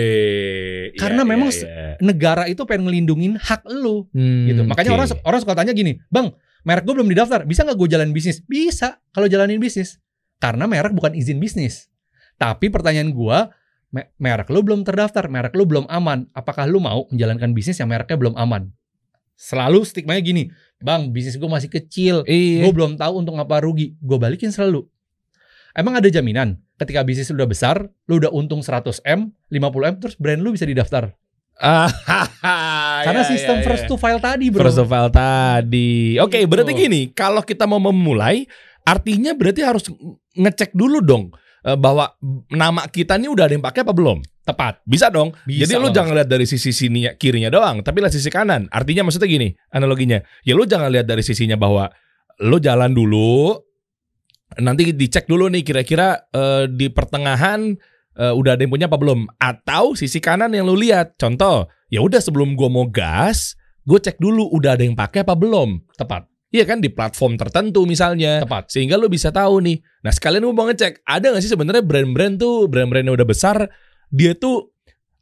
[0.96, 1.98] Karena Iya, memang se- iya.
[2.00, 4.62] Negara itu pengen ngelindungin hak lu Hmm, gitu.
[4.64, 4.98] Makanya oke.
[4.98, 7.44] orang orang suka tanya gini, "Bang, merek gue belum didaftar.
[7.44, 9.98] Bisa nggak gue jalanin bisnis?" Bisa kalau jalanin bisnis.
[10.38, 11.90] Karena merek bukan izin bisnis.
[12.36, 13.50] Tapi pertanyaan gua,
[13.94, 16.26] me- merek lu belum terdaftar, merek lu belum aman.
[16.34, 18.74] Apakah lu mau menjalankan bisnis yang mereknya belum aman?
[19.34, 20.44] Selalu stigmanya gini,
[20.78, 22.26] "Bang, bisnis gue masih kecil.
[22.26, 22.66] Iya.
[22.66, 24.86] Gue belum tahu untuk apa rugi." Gue balikin selalu.
[25.74, 27.76] Emang ada jaminan ketika bisnis lu udah besar,
[28.06, 31.14] lu udah untung 100M, 50M terus brand lu bisa didaftar.
[31.56, 33.90] Ah, Karena ya, sistem ya, first ya.
[33.90, 34.66] to file tadi, Bro.
[34.66, 36.18] First of all tadi.
[36.18, 36.50] Oke, Gitu.
[36.50, 38.50] berarti gini, kalau kita mau memulai,
[38.84, 39.86] artinya berarti harus
[40.34, 41.30] ngecek dulu dong
[41.64, 42.12] bahwa
[42.52, 44.20] nama kita nih udah ada yang pakai apa belum?
[44.44, 44.84] Tepat.
[44.84, 45.32] Bisa dong.
[45.48, 48.68] Bisa Jadi lu jangan lihat dari sisi sini kirinya doang, tapi lihat sisi kanan.
[48.68, 50.20] Artinya maksudnya gini, analoginya.
[50.44, 51.88] Ya lu jangan lihat dari sisinya bahwa
[52.44, 53.56] lu jalan dulu,
[54.60, 57.72] nanti dicek dulu nih kira-kira eh, di pertengahan
[58.20, 59.32] eh, udah ada yang punya apa belum?
[59.40, 61.16] Atau sisi kanan yang lu lihat.
[61.16, 63.56] Contoh, ya udah sebelum gua mau gas,
[63.88, 65.80] gue cek dulu udah ada yang pakai apa belum.
[65.96, 66.33] Tepat.
[66.54, 68.46] Iya kan di platform tertentu misalnya.
[68.46, 68.70] Tepat.
[68.70, 69.82] Sehingga lu bisa tahu nih.
[70.06, 73.58] Nah sekalian lu mau ngecek ada nggak sih sebenarnya brand-brand tuh brand-brand yang udah besar
[74.14, 74.70] dia tuh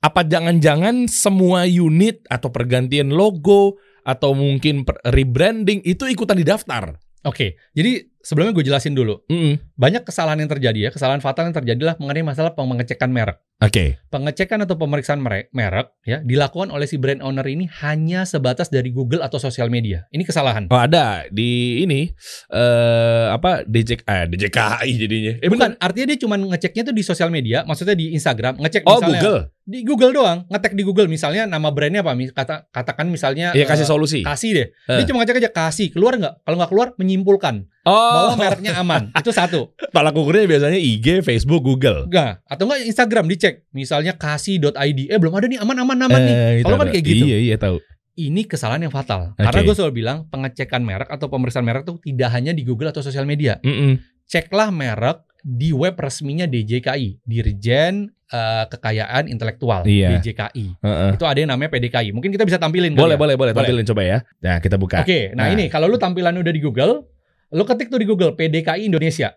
[0.03, 6.99] apa jangan-jangan semua unit atau pergantian logo atau mungkin rebranding itu ikutan didaftar.
[7.21, 9.21] Oke, jadi sebelumnya gue jelasin dulu.
[9.29, 9.61] Mm-mm.
[9.77, 13.37] Banyak kesalahan yang terjadi ya, kesalahan fatal yang terjadi lah mengenai masalah pengecekan merek.
[13.61, 14.01] Oke.
[14.09, 18.89] Pengecekan atau pemeriksaan merek, merek ya dilakukan oleh si brand owner ini hanya sebatas dari
[18.89, 20.09] Google atau sosial media.
[20.09, 20.65] Ini kesalahan.
[20.67, 22.09] Oh ada di ini
[22.49, 25.33] eh apa DJ eh DJKI jadinya.
[25.37, 28.97] Eh Bukan, artinya dia cuma ngeceknya tuh di sosial media, maksudnya di Instagram, ngecek Oh
[28.97, 29.39] misalnya Google.
[29.61, 33.85] di Google doang, ngetek di Google misalnya nama brandnya apa, kata katakan misalnya Iya kasih
[33.85, 34.19] eh, solusi.
[34.21, 34.67] kasih deh.
[34.89, 35.05] Dia Eh.
[35.05, 36.41] cuma ngecek aja kasih, keluar nggak?
[36.41, 37.97] Kalau nggak keluar menyimpulkan Oh,
[38.29, 39.09] bahwa mereknya aman.
[39.11, 39.73] Itu satu.
[39.95, 42.05] tolak ukurnya biasanya IG, Facebook, Google.
[42.05, 43.50] Enggak, atau enggak Instagram dicek.
[43.71, 46.35] Misalnya kasih.id, eh belum ada nih aman-aman aman nih.
[46.35, 47.25] Eh, Kalau itu kan kayak gitu.
[47.25, 47.77] Iya iya tahu.
[48.11, 49.33] Ini kesalahan yang fatal.
[49.33, 49.41] Oke.
[49.41, 52.99] Karena gue selalu bilang pengecekan merek atau pemeriksaan merek tuh tidak hanya di Google atau
[52.99, 53.57] sosial media.
[53.61, 53.97] Mm-mm.
[54.27, 60.19] Ceklah merek di web resminya DJKI, Dirjen eh, Kekayaan Intelektual, Iya.
[60.19, 60.65] DJKI.
[60.79, 61.09] Heeh.
[61.15, 62.11] Itu ada yang namanya PDKI.
[62.11, 63.19] Mungkin kita bisa tampilin Boleh, ya?
[63.19, 63.67] boleh, boleh, Boleh.
[63.67, 64.17] tampilin coba ya.
[64.39, 65.01] Nah, kita buka.
[65.01, 65.55] Oke, nah, Nah.
[65.55, 67.07] ini kalau lu tampilan udah di Google,
[67.49, 69.35] lu ketik tuh di Google PDKI Indonesia.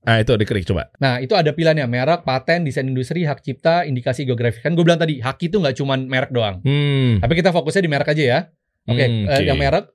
[0.02, 0.90] Ah, itu diklik coba.
[0.96, 4.58] Nah, itu ada pilihannya merek, paten, desain industri, hak cipta, indikasi geografi.
[4.58, 6.58] Kan gue bilang tadi, hak itu nggak cuma merek doang.
[6.60, 7.22] Hmm.
[7.22, 8.38] Tapi kita fokusnya di merek aja ya.
[8.84, 9.44] Oke, Hmm, eh, oke.
[9.46, 9.86] yang merek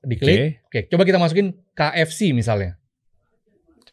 [0.00, 0.36] diklik.
[0.36, 0.46] Oke.
[0.64, 2.78] Oke, coba kita masukin KFC misalnya.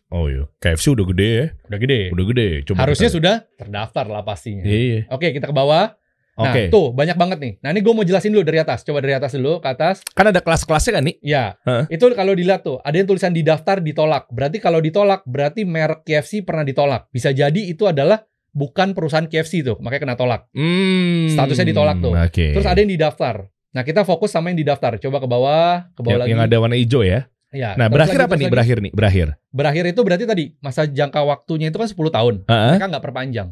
[0.07, 1.45] Oh iya, KFC udah gede ya.
[1.65, 1.99] Udah gede.
[2.13, 2.47] Udah gede.
[2.63, 4.63] Coba Harusnya kita- sudah terdaftar lah pastinya.
[4.63, 4.99] Iya, iya.
[5.09, 5.97] Oke, kita ke bawah.
[6.35, 6.67] Nah, Oke.
[6.67, 7.53] tuh banyak banget nih.
[7.63, 8.83] Nah, ini gue mau jelasin dulu dari atas.
[8.83, 10.03] Coba dari atas dulu ke atas.
[10.11, 11.15] Kan ada kelas-kelasnya kan nih?
[11.23, 11.95] Ya, Heeh.
[11.95, 14.27] itu kalau dilihat tuh, ada yang tulisan didaftar ditolak.
[14.27, 17.07] Berarti kalau ditolak, berarti merek KFC pernah ditolak.
[17.07, 18.19] Bisa jadi itu adalah
[18.51, 20.51] bukan perusahaan KFC tuh, makanya kena tolak.
[20.51, 21.31] Hmm.
[21.31, 22.11] Statusnya ditolak tuh.
[22.11, 22.51] Oke.
[22.51, 23.47] Terus ada yang didaftar.
[23.71, 24.99] Nah, kita fokus sama yang didaftar.
[24.99, 26.31] Coba ke bawah, ke bawah yang, lagi.
[26.35, 27.27] yang ada warna hijau ya.
[27.55, 28.43] Ya, Nah, berakhir lagi, apa nih?
[28.47, 28.51] lagi.
[28.51, 29.27] Berakhir nih, berakhir.
[29.55, 32.35] Berakhir itu berarti tadi masa jangka waktunya itu kan 10 tahun.
[32.43, 32.71] Heeh.
[32.75, 33.47] Mereka nggak perpanjang.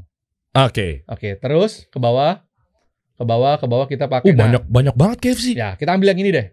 [0.53, 1.07] Oke.
[1.07, 2.43] Oke, terus ke bawah,
[3.23, 4.35] ke bawah, ke bawah kita pakai.
[4.35, 5.55] Uh, nah, banyak banyak banget KFC.
[5.55, 6.47] Ya, kita ambil yang ini deh.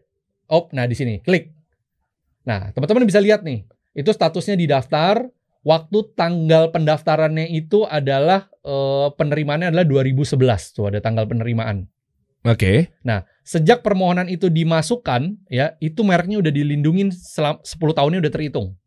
[0.47, 1.51] Oh, nah di sini, klik.
[2.47, 3.67] Nah, teman-teman bisa lihat nih,
[3.99, 5.27] itu statusnya didaftar.
[5.61, 10.41] Waktu tanggal pendaftarannya itu adalah eh, penerimaannya adalah 2011.
[10.73, 11.85] Tuh ada tanggal penerimaan.
[12.49, 12.97] Oke.
[13.45, 18.80] Sejak permohonan itu dimasukkan, ya itu mereknya udah dilindungin selama 10 tahunnya udah terhitung.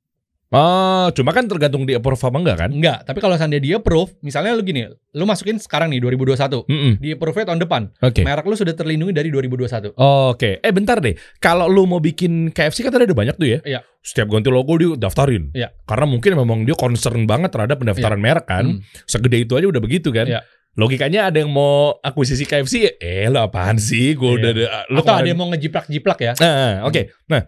[0.54, 2.70] Oh, cuma kan tergantung di approve apa enggak kan?
[2.70, 6.94] Enggak, tapi kalau seandainya dia approve, misalnya lu gini, lu masukin sekarang nih 2021, Mm-mm.
[7.02, 8.22] di approve tahun depan, Oke.
[8.22, 9.98] merek lu sudah terlindungi dari 2021.
[9.98, 10.62] Oke.
[10.62, 11.18] Eh bentar deh.
[11.42, 13.60] Kalau lu mau bikin KFC kan tadi ada banyak tuh ya.
[13.66, 13.80] Iya.
[14.00, 15.50] Setiap ganti logo dia daftarin.
[15.58, 15.74] Iya.
[15.84, 18.78] Karena mungkin memang dia concern banget terhadap pendaftaran merek kan.
[18.78, 18.86] Hmm.
[19.04, 20.30] Segede itu aja udah begitu kan.
[20.30, 20.46] Iya.
[20.74, 24.18] Logikanya ada yang mau akuisisi KFC, eh lo apaan sih?
[24.18, 24.38] Gue Iya.
[24.42, 24.52] udah
[24.90, 26.34] lu Atau ada yang mau ngejiplak-jiplak ya?
[26.42, 27.14] Nah, oke.
[27.30, 27.46] Nah,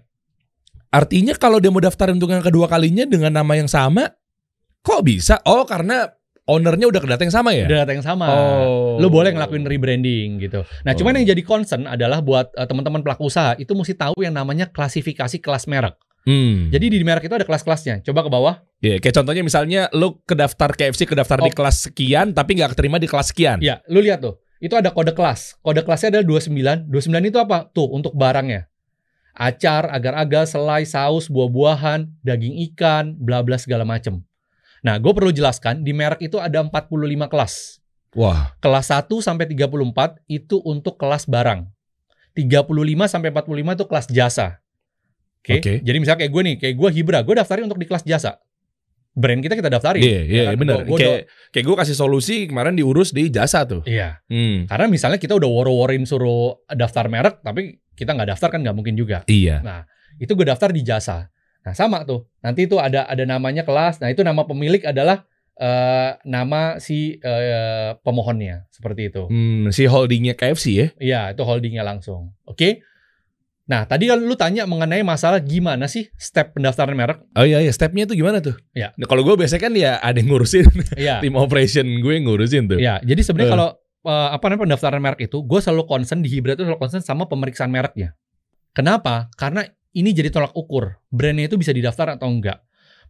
[0.90, 4.10] artinya kalau dia mau daftarin untuk yang kedua kalinya dengan nama yang sama,
[4.82, 5.40] kok bisa?
[5.44, 6.10] Oh, karena
[6.46, 7.66] ownernya udah kedata yang sama ya?
[7.66, 8.26] Udah data yang sama.
[8.30, 9.02] Oh.
[9.02, 10.62] Lu boleh ngelakuin rebranding gitu.
[10.86, 10.98] Nah, Oh.
[10.98, 14.70] cuman yang jadi concern adalah buat eh, teman-teman pelaku usaha itu mesti tahu yang namanya
[14.70, 15.98] klasifikasi kelas merek.
[16.26, 16.74] Hmm.
[16.74, 18.02] Jadi di merek itu ada kelas-kelasnya.
[18.02, 18.56] Coba ke bawah.
[18.82, 21.56] Ya, kayak contohnya misalnya lu kedaftar KFC kedaftar di Oh.
[21.58, 23.62] kelas sekian tapi nggak keterima di kelas sekian.
[23.62, 24.42] Ya, lu lihat tuh.
[24.58, 25.62] Itu ada kode kelas.
[25.62, 26.90] Kode kelasnya adalah 29.
[26.90, 27.70] 29 itu apa?
[27.70, 28.66] Tuh, untuk barangnya.
[29.36, 34.24] Acar, agar-agar, selai, saus, buah-buahan, daging ikan, bla bla segala macem.
[34.80, 37.84] Nah, gue perlu jelaskan di merek itu ada 45 kelas.
[38.16, 38.56] Wah.
[38.64, 41.68] Kelas 1 sampai 34 itu untuk kelas barang.
[42.32, 42.72] 35
[43.08, 44.48] sampai 45 itu kelas jasa.
[45.44, 45.60] Oke.
[45.60, 45.74] Oke.
[45.84, 48.40] Jadi misalnya kayak gue nih, kayak gue Hibra, gue daftarin untuk di kelas jasa.
[49.16, 50.04] Brand kita kita daftarin.
[50.04, 50.60] Iya, iya, Ya kan?
[50.60, 50.76] benar.
[50.84, 51.20] Gua- gua Kayak
[51.52, 53.80] kayak gue kasih solusi kemarin diurus di jasa tuh.
[53.88, 54.20] Iya.
[54.28, 54.68] Hmm.
[54.68, 58.94] Karena misalnya kita udah woro-worin suruh daftar merek, tapi kita nggak daftar kan nggak mungkin
[58.94, 59.24] juga.
[59.26, 59.64] Iya.
[59.64, 59.82] Nah,
[60.20, 61.32] itu gue daftar di jasa.
[61.66, 62.30] Nah, sama tuh.
[62.40, 63.98] Nanti itu ada ada namanya kelas.
[63.98, 65.26] Nah, itu nama pemilik adalah
[65.56, 69.26] eh, nama si eh, pemohonnya, seperti itu.
[69.32, 70.88] Hmm, si holdingnya KFC ya.
[71.00, 72.36] Iya, itu holdingnya langsung.
[72.44, 72.84] Oke.
[73.66, 77.18] Nah, tadi kan lu tanya mengenai masalah gimana sih step pendaftaran merek?
[77.34, 78.54] Oh iya iya, stepnya itu gimana tuh?
[78.78, 78.94] Ya.
[78.94, 81.18] Nah, kalau gue biasanya kan ya ada yang ngurusin Iya.
[81.26, 82.78] tim operation gue yang ngurusin tuh.
[82.78, 83.56] Iya, jadi sebenarnya Eh.
[83.58, 83.70] kalau
[84.06, 87.26] eh, apa namanya pendaftaran merek itu, gue selalu concern di Hibra itu selalu concern sama
[87.26, 88.14] pemeriksaan mereknya.
[88.72, 89.34] Kenapa?
[89.36, 92.62] Karena ini jadi tolak ukur brandnya itu bisa didaftar atau enggak.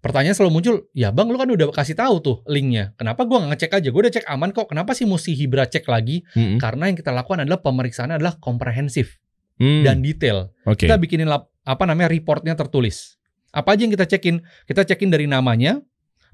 [0.03, 2.93] Pertanyaan selalu muncul, ya bang lu kan udah kasih tahu tuh linknya.
[2.93, 3.87] Kenapa gua nggak ngecek aja?
[3.89, 4.69] Gue udah cek aman kok.
[4.69, 6.21] Kenapa sih mesti Hibra cek lagi?
[6.37, 6.61] Mm-mm.
[6.61, 9.17] Karena yang kita lakukan adalah pemeriksaan adalah komprehensif
[9.55, 10.51] Hmm, dan detail.
[10.67, 10.83] Oke.
[10.85, 13.17] Kita bikinin lap- apa namanya reportnya tertulis.
[13.55, 14.43] Apa aja yang kita cekin?
[14.67, 15.79] Kita cekin dari namanya,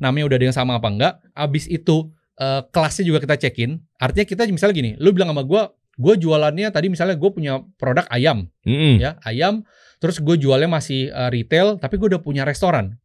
[0.01, 1.13] namanya udah ada yang sama apa enggak.
[1.37, 2.09] Abis itu
[2.41, 3.77] eh, kelasnya juga kita cekin.
[4.01, 8.09] Artinya kita misalnya gini, lu bilang sama gua, gue jualannya tadi misalnya gue punya produk
[8.09, 8.97] ayam, Mm-mm.
[8.97, 9.61] ya ayam.
[10.01, 12.97] Terus gue jualnya masih eh, retail, tapi gue udah punya restoran.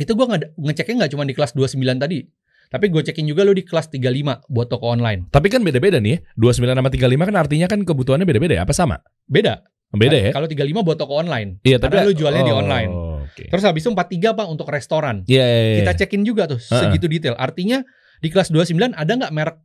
[0.00, 2.24] Itu gue nge ngeceknya nggak cuma di kelas 29 tadi,
[2.72, 5.28] tapi gue cekin juga lu di kelas 35 buat toko online.
[5.28, 6.18] Tapi kan beda-beda nih ya.
[6.40, 8.62] 29 sama 35 kan artinya kan kebutuhannya beda-beda ya?
[8.64, 9.04] Apa sama?
[9.28, 9.60] Beda.
[9.90, 10.30] Beda ya?
[10.30, 11.58] Kalau 35 buat toko online.
[11.66, 12.90] Iya, tapi Karena lu jualnya di Oh, online.
[13.26, 13.50] Oke.
[13.50, 15.26] Terus habis itu 43 Pak untuk restoran.
[15.26, 15.76] Iya, iya, iya.
[15.82, 16.78] kita cekin juga tuh Heeh.
[16.78, 17.34] segitu detail.
[17.34, 17.82] Artinya
[18.20, 19.56] di kelas 29 ada nggak merek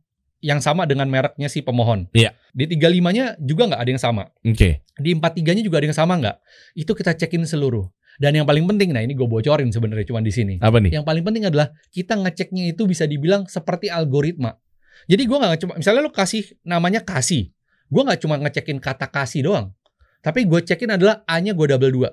[0.44, 2.08] yang sama dengan mereknya si pemohon?
[2.12, 2.36] Iya.
[2.52, 4.28] Di 35-nya juga nggak ada yang sama.
[4.44, 4.84] Oke.
[4.96, 6.36] Di 43-nya juga ada yang sama nggak?
[6.76, 7.88] Itu kita cekin seluruh.
[8.16, 10.56] Dan yang paling penting, nah ini gue bocorin sebenarnya cuma di sini.
[10.60, 10.96] Apa nih?
[10.96, 14.56] Yang paling penting adalah kita ngeceknya itu bisa dibilang seperti algoritma.
[15.04, 17.52] Jadi gue nggak cuma, misalnya lu kasih namanya kasih,
[17.92, 19.76] gue nggak cuma ngecekin kata kasih doang.
[20.24, 22.10] Tapi gue cekin adalah A-nya gue double dua.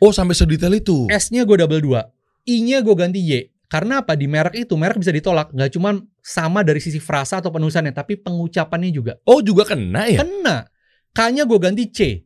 [0.00, 1.10] Oh, sampai sedetail itu.
[1.10, 2.08] S-nya gue double dua,
[2.48, 3.52] I-nya gue ganti Y.
[3.68, 4.16] Karena apa?
[4.16, 5.52] Di merek itu, merek bisa ditolak.
[5.52, 9.20] Nggak cuma sama dari sisi frasa atau penulisannya, tapi pengucapannya juga.
[9.28, 10.24] Oh, juga kena ya?
[10.24, 10.64] Kena.
[11.12, 12.24] K-nya gue ganti C.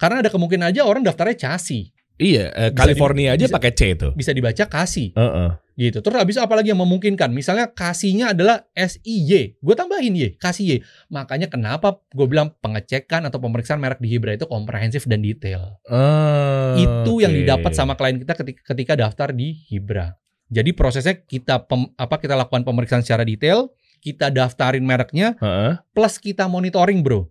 [0.00, 1.92] Karena ada kemungkinan aja orang daftarnya Casi.
[2.18, 4.08] Iya, eh, California di- aja bisa- pakai C itu.
[4.16, 5.14] Bisa dibaca Kasih.
[5.14, 5.50] Heeh.
[5.78, 6.02] Gitu.
[6.02, 7.30] Terus habis itu apa lagi yang memungkinkan?
[7.30, 9.62] Misalnya kasihnya adalah S-I-Y.
[9.62, 10.34] Gue tambahin Y.
[10.34, 10.72] Kasih Y.
[11.06, 15.78] Makanya kenapa gue bilang pengecekan atau pemeriksaan merek di Hibra itu komprehensif dan detail.
[15.86, 17.38] Ah, itu yang oke.
[17.46, 20.18] didapat sama klien kita ketika, ketika daftar di Hibra.
[20.48, 25.80] Jadi prosesnya kita pem- apa kita lakukan pemeriksaan secara detail, kita daftarin mereknya, Heeh.
[25.92, 27.28] plus kita monitoring, bro.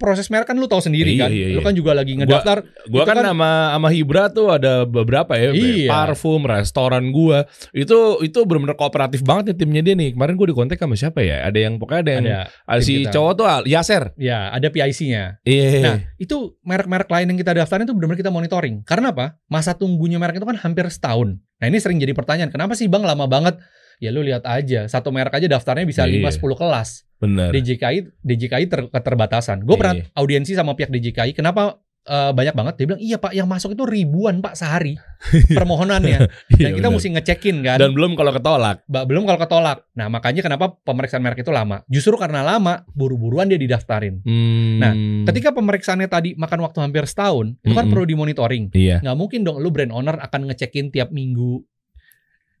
[0.00, 1.66] Proses merek kan lu tahu sendiri Iya, kan, iya, lu iya.
[1.68, 2.64] kan juga lagi ngedaftar.
[2.88, 5.92] Gua Itu kan kan- sama sama Hibra tuh ada beberapa ya, Iya.
[5.92, 7.44] parfum, restoran gua.
[7.70, 10.16] Itu itu benar-benar kooperatif banget nih timnya dia nih.
[10.16, 11.44] Kemarin gua di kontak sama siapa ya?
[11.44, 13.12] Ada yang pokoknya ada yang Ada, ada si tim kita.
[13.12, 14.02] cowok tuh Al- Yaser.
[14.16, 15.44] ya ada PIC-nya.
[15.44, 15.68] Iya.
[15.84, 18.80] Nah, itu merek-merek lain yang kita daftarin itu benar-benar kita monitoring.
[18.82, 19.36] Karena apa?
[19.46, 21.36] Masa tunggunya merek itu kan hampir setahun.
[21.60, 23.60] Nah, ini sering jadi pertanyaan, kenapa sih Bang lama banget?
[24.00, 26.24] Ya lu lihat aja, satu merek aja daftarnya bisa Iya.
[26.24, 27.04] 5 10 kelas.
[27.20, 27.52] Bener.
[27.52, 29.62] DJKI DJKI ter, keterbatasan.
[29.62, 30.08] Gue pernah Iya.
[30.14, 31.32] audiensi sama pihak DJKI.
[31.32, 32.74] Kenapa eh, banyak banget?
[32.74, 34.96] Dia bilang iya pak, yang masuk itu ribuan pak sehari
[35.52, 36.18] permohonannya.
[36.50, 36.96] Iya, Dan kita bener.
[36.96, 37.76] mesti ngecekin kan.
[37.76, 38.82] Dan belum kalau ketolak.
[38.86, 39.84] Ba- belum kalau ketolak.
[39.92, 41.84] Nah makanya kenapa pemeriksaan merek itu lama?
[41.86, 44.24] Justru karena lama, buru-buruan dia didaftarin.
[44.24, 44.80] Hmm.
[44.80, 44.92] Nah,
[45.28, 47.92] Ketika pemeriksaannya tadi makan waktu hampir setahun, itu kan Mm-mm.
[47.92, 48.72] perlu dimonitoring.
[48.72, 49.04] Iya.
[49.04, 51.60] Nggak mungkin dong lu brand owner akan ngecekin tiap minggu.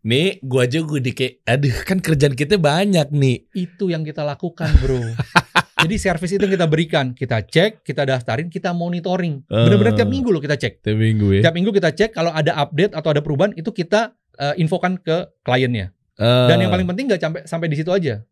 [0.00, 3.52] Nih, gua aja gue di kayak aduh kan kerjaan kita banyak nih.
[3.52, 4.96] Itu yang kita lakukan bro.
[5.80, 7.12] Jadi servis itu yang kita berikan.
[7.12, 9.44] Kita cek, kita daftarin, kita monitoring.
[9.44, 10.12] Bener-bener tiap Eh.
[10.12, 10.80] minggu loh kita cek.
[10.80, 11.40] Tiap minggu ya.
[11.44, 15.36] Tiap minggu kita cek kalau ada update atau ada perubahan itu kita eh, infokan ke
[15.40, 15.92] kliennya.
[16.16, 18.24] Eh, Dan yang paling penting nggak sampai sampai di situ aja.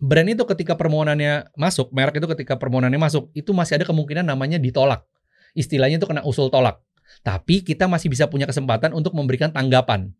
[0.00, 4.56] Brand itu ketika permohonannya masuk, merek itu ketika permohonannya masuk, itu masih ada kemungkinan namanya
[4.56, 5.04] ditolak.
[5.52, 6.80] Istilahnya itu kena usul tolak.
[7.20, 10.12] Tapi kita masih bisa punya kesempatan untuk memberikan tanggapan.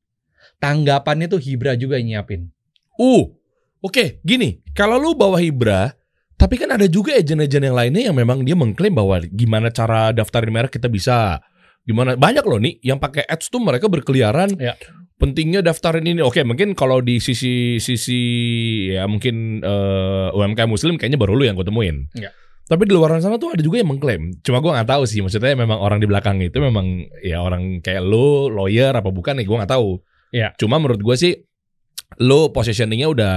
[0.60, 2.52] Tanggapannya tuh Hibra juga yang nyiapin.
[3.00, 3.32] Uh,
[3.80, 5.96] oke, gini, kalau lu bawa Hibra,
[6.40, 10.48] tapi kan ada juga agen-agen yang lainnya yang memang dia mengklaim bahwa gimana cara daftarin
[10.48, 11.36] merek kita bisa.
[11.84, 14.56] Gimana banyak loh nih yang pakai ads tuh mereka berkeliaran.
[14.56, 14.72] Ya.
[15.20, 16.24] Pentingnya daftarin ini.
[16.24, 18.20] Oke, mungkin kalau di sisi sisi
[18.88, 22.08] ya mungkin eh, UMKM muslim kayaknya baru lu yang gue temuin.
[22.16, 22.32] Ya.
[22.70, 24.32] Tapi di luar sana tuh ada juga yang mengklaim.
[24.40, 25.20] Cuma gue nggak tahu sih.
[25.20, 29.44] Maksudnya memang orang di belakang itu memang ya orang kayak lu, lawyer apa bukan nih
[29.44, 30.00] gue nggak tahu.
[30.30, 30.54] Ya.
[30.56, 31.34] Cuma menurut gue sih
[32.18, 33.36] lo positioningnya udah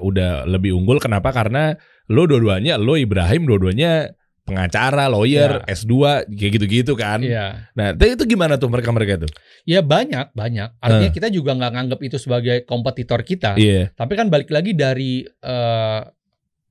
[0.00, 1.76] udah lebih unggul kenapa karena
[2.08, 7.68] lo dua-duanya lo Ibrahim dua-duanya pengacara lawyer S2 kayak gitu-gitu kan Iya.
[7.72, 9.32] nah itu itu gimana tuh mereka mereka tuh
[9.64, 10.76] Ya banyak, banyak.
[10.76, 13.56] Artinya kita juga nggak nganggap itu sebagai kompetitor kita.
[13.56, 16.00] iya Tapi kan balik lagi dari eh,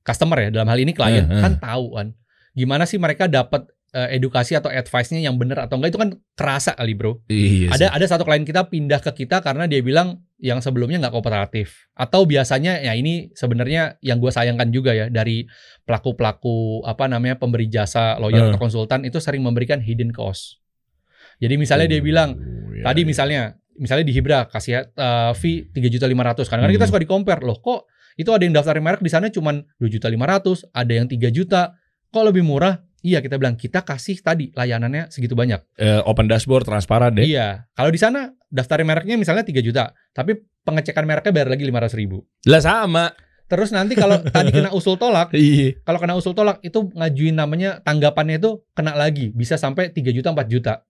[0.06, 1.42] customer ya dalam hal ini klien eh.
[1.42, 2.14] kan tahu kan
[2.54, 6.74] gimana sih mereka dapat eh, edukasi atau advice-nya yang benar atau enggak itu kan kerasa
[6.74, 7.22] kali bro.
[7.30, 11.14] iya ada ada satu klien kita pindah ke kita karena dia bilang yang sebelumnya nggak
[11.14, 15.46] kooperatif atau biasanya ya ini sebenarnya yang gue sayangkan juga ya dari
[15.82, 18.48] pelaku pelaku apa namanya pemberi jasa lawyer Eh.
[18.50, 20.58] atau konsultan itu sering memberikan hidden cost.
[21.38, 23.42] Jadi misalnya dia bilang Oh, iya, tadi misalnya
[23.74, 26.90] misalnya di Hibra kasih uh, fee tiga juta lima ratus kadang kita Hmm.
[26.90, 30.06] suka di compare loh kok itu ada yang daftarin merek di sana cuman dua juta
[30.06, 31.74] lima ratus ada yang 3 juta
[32.06, 35.60] kok lebih murah Iya kita bilang kita kasih tadi layanannya segitu banyak.
[35.76, 37.28] Eh, open dashboard transparan deh.
[37.28, 37.68] Iya.
[37.70, 40.34] Kalau di sana daftarin mereknya misalnya 3 juta, tapi
[40.64, 42.24] pengecekan mereknya bayar lagi 500 ribu.
[42.48, 43.12] Lah sama.
[43.44, 45.76] Terus nanti kalau tadi kena usul tolak, Iya.
[45.84, 50.32] kalau kena usul tolak itu ngajuin namanya tanggapannya itu kena lagi, bisa sampai 3 juta
[50.32, 50.80] 4 juta.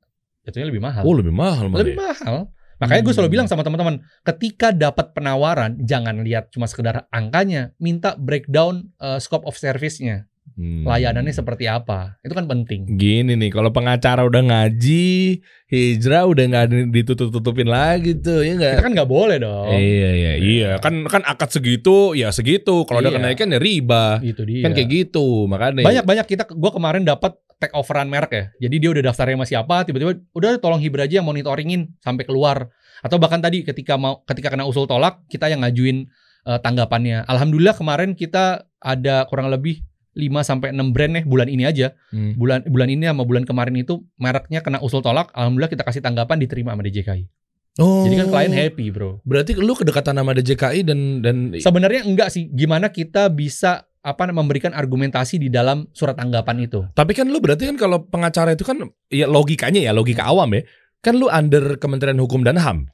[0.46, 1.02] Jatuhnya lebih mahal.
[1.02, 1.82] Oh lebih mahal malah.
[1.82, 2.00] lebih ya?
[2.06, 2.36] mahal.
[2.74, 3.34] Makanya gue selalu Hmm.
[3.34, 9.46] bilang sama teman-teman, ketika dapat penawaran, jangan lihat cuma sekedar angkanya, minta breakdown uh, scope
[9.46, 10.86] of service-nya, Hmm.
[10.86, 12.14] layanannya seperti apa.
[12.22, 12.86] Itu kan penting.
[12.94, 18.72] Gini nih, kalau pengacara udah ngaji, hijrah udah nggak ada- ditutup-tutupin lagi tuh, ya nggak?
[18.78, 19.74] Kita kan nggak boleh dong.
[19.74, 23.18] Iya iya iya kan kan akad segitu ya segitu kalau udah Iya.
[23.18, 24.62] kenaikan ya riba Gitu dia.
[24.62, 28.44] kan kayak gitu makanya Banyak banyak kita gue kemarin dapat take overan merek ya.
[28.62, 32.70] Jadi dia udah daftarnya sama siapa, tiba-tiba udah tolong Hibra aja yang monitoringin sampai keluar.
[33.02, 36.06] Atau bahkan tadi ketika mau ketika kena usul tolak, kita yang ngajuin
[36.44, 37.24] eh, tanggapannya.
[37.24, 39.80] Alhamdulillah kemarin kita ada kurang lebih
[40.14, 41.92] 5 sampai 6 brand nih bulan ini aja.
[42.14, 42.38] Hmm.
[42.38, 46.38] Bulan bulan ini sama bulan kemarin itu mereknya kena usul tolak, alhamdulillah kita kasih tanggapan
[46.38, 47.26] diterima sama DJKI.
[47.82, 48.06] Oh.
[48.06, 49.18] Jadi kan klien happy, Bro.
[49.26, 54.70] Berarti lu kedekatan sama DJKI dan dan Sebenarnya enggak sih, gimana kita bisa apa memberikan
[54.76, 56.84] argumentasi di dalam surat tanggapan itu.
[56.92, 58.76] tapi kan lu berarti kan kalau pengacara itu kan
[59.08, 60.62] ya logikanya ya logika awam ya.
[61.00, 62.88] Kan lu under Kementerian Hukum dan HAM.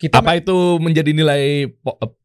[0.00, 1.70] Kita Apa itu menjadi nilai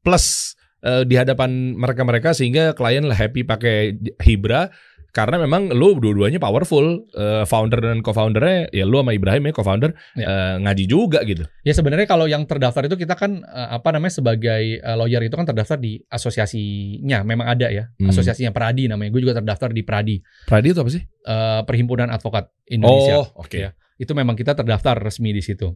[0.01, 4.69] plus eh, di hadapan mereka-mereka sehingga klien lah happy pakai Hibra
[5.09, 9.95] karena memang lu dua-duanya powerful eh, founder dan co-foundernya ya lu sama Ibrahim ya co-founder
[10.13, 10.27] Ya.
[10.27, 11.47] eh, ngaji juga gitu.
[11.63, 15.33] Ya sebenarnya kalau yang terdaftar itu kita kan eh, apa namanya sebagai eh, lawyer itu
[15.33, 18.11] kan terdaftar di asosiasinya, memang ada ya Hmm.
[18.11, 19.07] asosiasinya Pradi namanya.
[19.09, 20.15] Gue juga terdaftar di Pradi,
[20.45, 21.03] Pradi itu apa sih?
[21.03, 23.15] eh, Perhimpunan Advokat Indonesia.
[23.17, 23.55] Oh, oke.
[23.55, 23.71] Ya.
[23.95, 25.71] Itu memang kita terdaftar resmi di situ.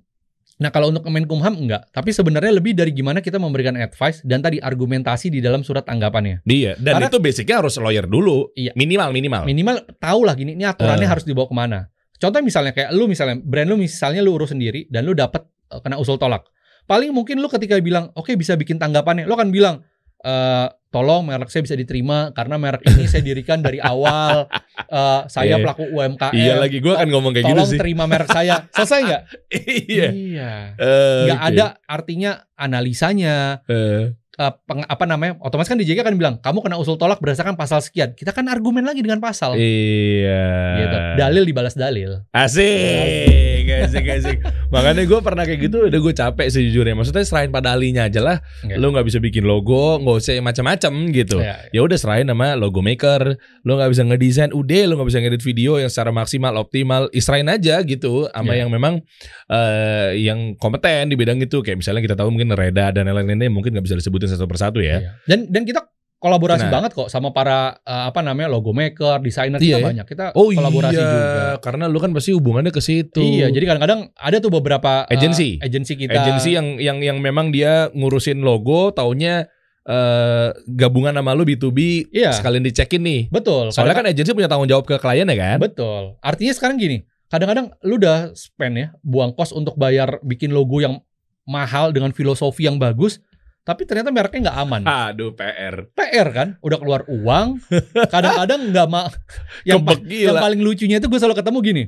[0.60, 4.60] Nah kalau untuk Kemenkumham enggak, tapi sebenarnya lebih dari gimana kita memberikan advice dan tadi
[4.60, 6.43] argumentasi di dalam surat tanggapannya.
[6.43, 8.51] Dia dan Karena- itu basicnya harus lawyer dulu.
[8.60, 8.76] Iya.
[8.76, 9.41] Minimal minimal.
[9.47, 11.12] Minimal tahu lah gini, ini aturannya Eh.
[11.16, 11.80] harus dibawa ke mana.
[12.20, 15.80] Contoh misalnya kayak lu misalnya brand lu misalnya lu urus sendiri dan lu dapat eh,
[15.80, 16.43] kena usul tolak.
[16.84, 19.88] Paling mungkin lu ketika bilang oke bisa bikin tanggapannya, lu akan bilang
[20.22, 24.45] eh tolong merek saya bisa diterima karena merek ini saya dirikan dari awal.
[24.80, 25.61] Eh, saya Iya.
[25.61, 26.34] pelaku UMKM.
[26.34, 27.78] Iya lagi gue akan ngomong kayak gitu Tolong sih.
[27.78, 28.63] terima merek saya.
[28.72, 29.22] Selesai nggak?
[29.86, 30.07] iya.
[30.09, 30.51] Iya.
[30.74, 31.49] Eh, Nggak oke.
[31.51, 33.36] ada artinya analisanya,
[33.67, 35.38] Eh, eh, peng- apa namanya?
[35.39, 38.15] Otomatis kan DJK kan bilang kamu kena usul tolak berdasarkan pasal sekian.
[38.15, 39.59] Kita kan argumen lagi dengan pasal.
[39.59, 40.47] iya.
[40.80, 40.97] Gitu.
[41.20, 42.24] Dalil dibalas dalil.
[42.32, 44.38] Asik, asik, asik.
[44.70, 46.93] Makanya gue pernah kayak gitu, udah gue capek sejujurnya.
[46.93, 48.38] Maksudnya serahin pada ahlinya aja lah.
[48.61, 48.78] Iya.
[48.78, 51.38] Lo nggak bisa bikin logo, nggak usah macam-macam gitu.
[51.41, 53.36] Ya, Ya udah serahin sama logo maker.
[53.65, 57.09] Lo nggak bisa ngedesain, udah lo nggak bisa ngedit video yang secara maksimal, optimal.
[57.11, 58.65] Israin aja gitu, sama Iya.
[58.65, 59.01] yang memang
[59.49, 61.65] eh yang kompeten di bidang itu.
[61.65, 65.01] Kayak misalnya kita tahu mungkin Reda dan lain-lainnya mungkin nggak bisa disebutin satu persatu ya.
[65.01, 65.09] Iya.
[65.26, 65.82] Dan dan kita
[66.20, 66.74] kolaborasi Nah.
[66.74, 69.86] banget kok sama para eh, apa namanya logo maker, desainer Iya kita ya?
[69.88, 70.05] banyak.
[70.05, 71.43] Kita Oh kolaborasi iya, juga.
[71.59, 73.20] karena lu kan pasti hubungannya ke situ.
[73.20, 75.57] Iya, jadi kadang-kadang ada tuh beberapa eh, Agency.
[75.57, 76.13] agensi kita.
[76.13, 79.47] agensi yang yang yang memang dia ngurusin logo, taunya
[79.82, 82.30] eh gabungan sama lu B2B Iya.
[82.32, 83.22] sekalian dicekin nih.
[83.30, 83.72] betul.
[83.72, 85.57] Soalnya kan agensi punya tanggung jawab ke klien ya kan?
[85.57, 86.20] betul.
[86.20, 90.99] Artinya sekarang gini, kadang-kadang lu udah spend ya, buang kos untuk bayar bikin logo yang
[91.43, 93.17] mahal dengan filosofi yang bagus,
[93.62, 94.82] tapi ternyata mereknya nggak aman.
[94.84, 95.89] Aduh PR.
[95.91, 97.62] PR kan, udah keluar uang,
[98.05, 99.05] kadang-kadang nggak ma
[99.70, 101.84] yang, pa- yang paling lucunya itu gue selalu ketemu gini.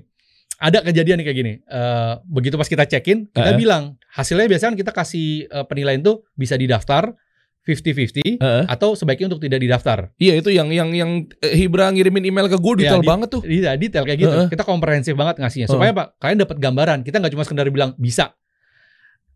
[0.58, 1.54] Ada kejadian nih kayak gini.
[1.58, 3.58] Eh, begitu pas kita check-in, kita Heeh.
[3.58, 7.18] bilang hasilnya biasanya kan kita kasih eh, penilaian tuh bisa didaftar
[7.62, 8.64] 50-50 Heeh.
[8.66, 10.14] atau sebaiknya untuk tidak didaftar.
[10.18, 13.28] Iya itu yang yang yang eh, Hibra ngirimin email ke gue detail Iya, di- banget
[13.32, 13.42] tuh.
[13.42, 14.34] Iya, detail kayak gitu.
[14.34, 14.48] Heeh.
[14.50, 16.14] Kita komprehensif banget ngasihnya supaya apa?
[16.18, 17.00] Kalian dapat gambaran.
[17.02, 18.34] Kita nggak cuma sekedar bilang bisa.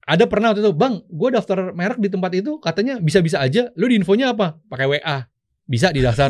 [0.06, 3.74] Ada pernah waktu itu, "Bang, gue daftar merek di tempat itu katanya bisa-bisa aja.
[3.74, 4.58] Lu di infonya apa?
[4.66, 5.26] Pakai WA."
[5.66, 6.30] Bisa didaftar.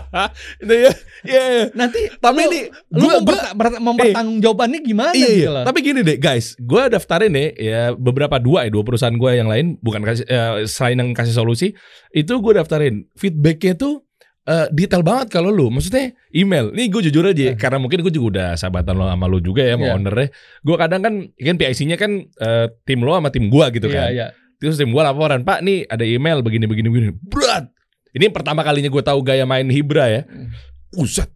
[0.64, 0.92] itu ya.
[1.22, 1.44] Iya.
[1.44, 1.64] iya.
[1.72, 2.60] Nanti Tapi lu- ini
[2.90, 5.50] lu gua- memperta- memper- mempertanggungjawabannya gimana Iya, gitu iya.
[5.52, 5.64] loh.
[5.64, 9.46] Tapi gini deh guys, gue daftarin nih ya beberapa dua ya dua perusahaan gue yang
[9.46, 11.76] lain bukan kasih eh, selain yang kasih solusi
[12.10, 14.08] itu gue daftarin feedbacknya tuh
[14.44, 18.10] eh, detail banget kalau lu maksudnya email nih gue jujur aja ya, karena mungkin gue
[18.10, 19.94] juga udah sahabatan lo sama lu juga ya sama Iya.
[19.94, 20.28] ownernya
[20.60, 24.08] gue kadang kan kan PIC-nya kan eh, tim lo sama tim gue gitu Iya, kan
[24.10, 24.26] iya.
[24.56, 27.70] terus tim gue laporan pak nih ada email begini begini begini berat
[28.12, 30.50] ini pertama kalinya gue tahu gaya main Hibra ya Hmm.
[30.94, 31.30] Uset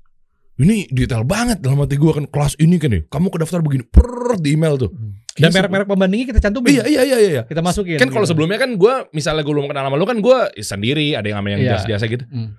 [0.57, 3.85] ini detail banget dalam hati gue kan kelas ini kan ya kamu ke daftar begini
[3.85, 6.73] per di email tuh Dan Kayaknya merek-merek pembandingnya kita cantumin.
[6.73, 7.43] Iya iya iya iya.
[7.45, 8.01] Kita masukin.
[8.01, 8.33] Kan kalau gitu.
[8.33, 11.49] sebelumnya kan gue misalnya gue belum kenal sama lu kan gue sendiri ada yang sama
[11.53, 11.71] yang Iya.
[11.77, 12.25] biasa-biasa gitu.
[12.25, 12.57] Hmm.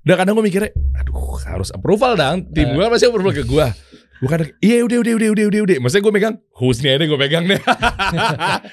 [0.00, 2.48] Udah kadang gue mikirnya, aduh harus approval dong.
[2.50, 2.74] Tim Eh.
[2.74, 3.66] gue pasti approval ke gue.
[4.18, 5.76] Bukan iya udah udah udah udah udah udah.
[5.78, 7.60] Maksudnya gue megang hostnya ini gue pegang deh.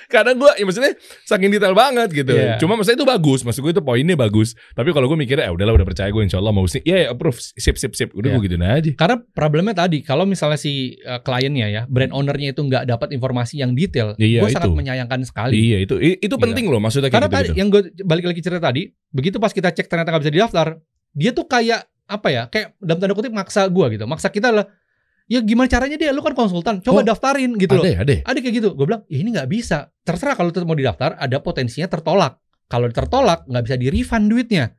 [0.09, 2.33] Kadang gue, ya maksudnya saking detail banget gitu.
[2.33, 2.57] Iya.
[2.57, 4.57] Cuma maksudnya itu bagus, maksud gue itu poinnya bagus.
[4.73, 6.81] Tapi kalau gue mikirnya, ya udahlah udah percaya gue insya Allah mau hostnya.
[6.81, 8.09] Iya ya approve, sip sip sip.
[8.13, 8.35] Udah Iya.
[8.35, 8.91] gue gituin aja.
[8.97, 13.61] Karena problemnya tadi kalau misalnya si uh, kliennya ya, brand ownernya itu nggak dapat informasi
[13.61, 14.73] yang detail, Iya, gue sangat itu.
[14.73, 15.53] menyayangkan sekali.
[15.53, 16.41] Iya itu i- itu Iya.
[16.41, 17.59] penting loh maksudnya Karena kayak tadi gitu.
[17.61, 18.81] yang gue balik lagi cerita tadi,
[19.13, 20.67] begitu pas kita cek ternyata nggak bisa didaftar,
[21.15, 22.43] dia tuh kayak apa ya?
[22.51, 24.05] Kayak dalam tanda kutip maksa gua gitu.
[24.05, 24.67] Maksa kita lah.
[25.25, 26.13] Ya gimana caranya dia?
[26.13, 27.81] Lu kan konsultan, Oh, coba daftarin gitu loh.
[27.81, 28.13] Ada ya, ada.
[28.13, 28.21] ya?
[28.29, 28.69] Ada kayak gitu.
[28.77, 29.89] Gue bilang, ya ini nggak bisa.
[30.05, 32.37] Terserah kalau mau didaftar, ada potensinya tertolak.
[32.69, 34.77] Kalau tertolak, nggak bisa di refund duitnya.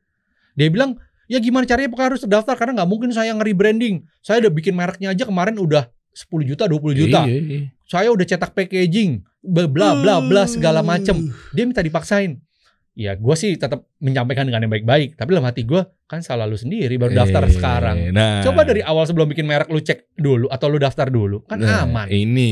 [0.55, 0.95] Dia bilang,
[1.27, 4.07] ya gimana caranya pokoknya harus terdaftar karena nggak mungkin saya nge-rebranding.
[4.23, 7.27] Saya udah bikin mereknya aja kemarin udah 10 juta, 20 juta.
[7.27, 7.61] Iya, iya.
[7.91, 11.35] Saya udah cetak packaging, bla bla bla segala macem.
[11.51, 12.39] Dia minta dipaksain.
[12.97, 15.15] Ya gue sih tetap menyampaikan dengan yang baik-baik.
[15.15, 17.97] Tapi dalam hati gue kan salah lu sendiri baru daftar Eh, sekarang.
[18.09, 21.61] Nah, Coba dari awal sebelum bikin merek lu cek dulu atau lu daftar dulu kan
[21.61, 22.09] Nah, aman.
[22.09, 22.51] Ini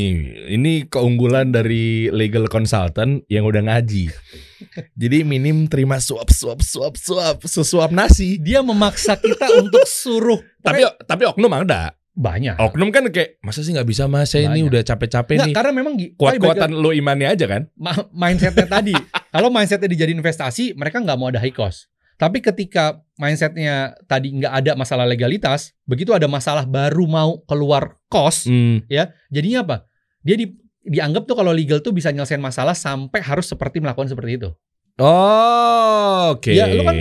[0.51, 4.13] ini keunggulan dari legal consultant yang udah ngaji.
[5.01, 8.37] Jadi minim terima suap suap suap suap sesuap nasi.
[8.37, 10.45] Dia memaksa kita untuk suruh.
[10.61, 11.97] Tapi tapi oknum ada.
[12.13, 12.55] banyak.
[12.61, 15.51] Oknum kan kayak masa sih nggak bisa mas saya ini udah capek-capek nih.
[15.51, 17.67] karena memang Kuat-kuatan lo imannya aja kan?
[17.75, 18.95] ma- mindsetnya tadi.
[19.35, 21.91] Kalau mindsetnya dijadiin investasi, mereka nggak mau ada high cost.
[22.15, 28.47] Tapi ketika mindsetnya tadi nggak ada masalah legalitas, begitu ada masalah baru mau keluar cost,
[28.47, 28.87] Hmm.
[28.87, 29.77] ya jadinya apa?
[30.23, 30.55] Dia di,
[30.87, 34.55] dianggap tuh kalau legal tuh bisa nyelesain masalah sampai harus seperti melakukan seperti itu.
[35.03, 36.55] Oh, oke.
[36.55, 36.95] Ya, lu kan-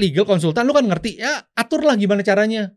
[0.00, 2.72] Legal konsultan lu kan ngerti ya aturlah gimana caranya.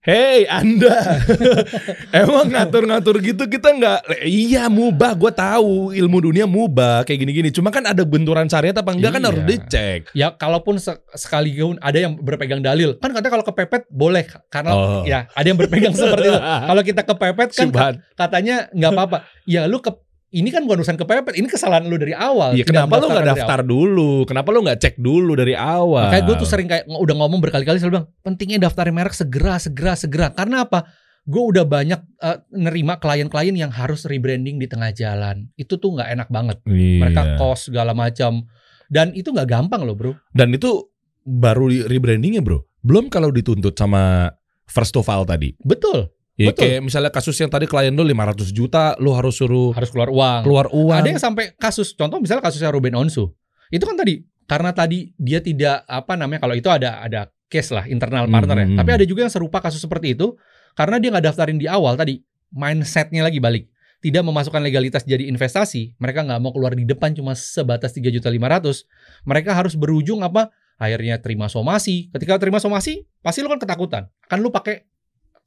[0.00, 1.20] Hey Anda,
[2.16, 4.24] emang ngatur-ngatur gitu kita nggak?
[4.24, 7.52] Iya mubah, gue tahu ilmu dunia mubah kayak gini-gini.
[7.52, 9.28] Cuma kan ada benturan syariat apa enggak kan Iya.
[9.28, 10.00] harus dicek.
[10.16, 15.04] Ya kalaupun se- sekalipun ada yang berpegang dalil, kan katanya kalau kepepet boleh karena Oh.
[15.04, 16.40] ya ada yang berpegang seperti itu.
[16.72, 17.94] Kalau kita kepepet kan Subhan.
[18.14, 19.18] katanya nggak apa-apa.
[19.44, 19.92] Ya lu ke
[20.30, 22.54] ini kan bukan urusan kepepet, ini kesalahan lu dari awal.
[22.54, 24.22] Iya kenapa lu nggak daftar dulu?
[24.30, 26.06] Kenapa lu nggak cek dulu dari awal?
[26.14, 29.98] Kayak gue tuh sering kayak udah ngomong berkali-kali selalu bilang pentingnya daftarin merek segera segera
[29.98, 30.86] segera karena apa?
[31.26, 35.50] Gue udah banyak eh, nerima klien-klien yang harus rebranding di tengah jalan.
[35.58, 36.58] Itu tuh nggak enak banget.
[36.62, 36.98] Iya.
[37.02, 38.46] Mereka kos segala macam
[38.86, 40.12] dan itu nggak gampang loh bro.
[40.30, 40.94] Dan itu
[41.26, 42.62] baru di- rebrandingnya bro.
[42.86, 44.30] Belum kalau dituntut sama
[44.70, 45.58] first to file tadi.
[45.58, 46.72] Betul Ya, Betul.
[46.72, 50.40] kayak misalnya kasus yang tadi klien lu 500 juta, lu harus suruh harus keluar uang.
[50.48, 50.96] keluar uang.
[51.04, 53.28] Ada yang sampai kasus contoh misalnya kasusnya Ruben Onsu.
[53.68, 57.84] Itu kan tadi karena tadi dia tidak apa namanya kalau itu ada ada case lah
[57.84, 58.66] internal Hmm, partner ya.
[58.72, 58.98] hmm, Tapi hmm.
[58.98, 60.32] ada juga yang serupa kasus seperti itu
[60.72, 63.68] karena dia nggak daftarin di awal tadi mindsetnya lagi balik.
[64.00, 68.32] Tidak memasukkan legalitas jadi investasi, mereka nggak mau keluar di depan cuma sebatas 3 juta
[68.32, 68.88] 500.
[69.28, 70.48] Mereka harus berujung apa?
[70.80, 72.08] Akhirnya terima somasi.
[72.08, 74.08] Ketika terima somasi, pasti lu kan ketakutan.
[74.24, 74.88] Kan lu pakai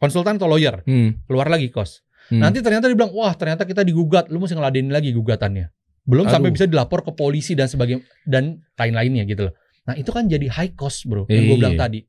[0.04, 2.04] konsultan atau lawyer, Hmm, keluar lagi kos.
[2.28, 2.40] hmm.
[2.40, 5.72] Nanti ternyata dia bilang, wah ternyata kita digugat, lu mesti ngeladenin lagi gugatannya.
[6.04, 6.56] Belum sampai Aduh.
[6.60, 9.54] bisa dilapor ke polisi dan sebagainya dan lain-lainnya gitu loh.
[9.84, 11.60] Nah itu kan jadi high cost bro, yang gue Iya.
[11.60, 12.00] bilang tadi.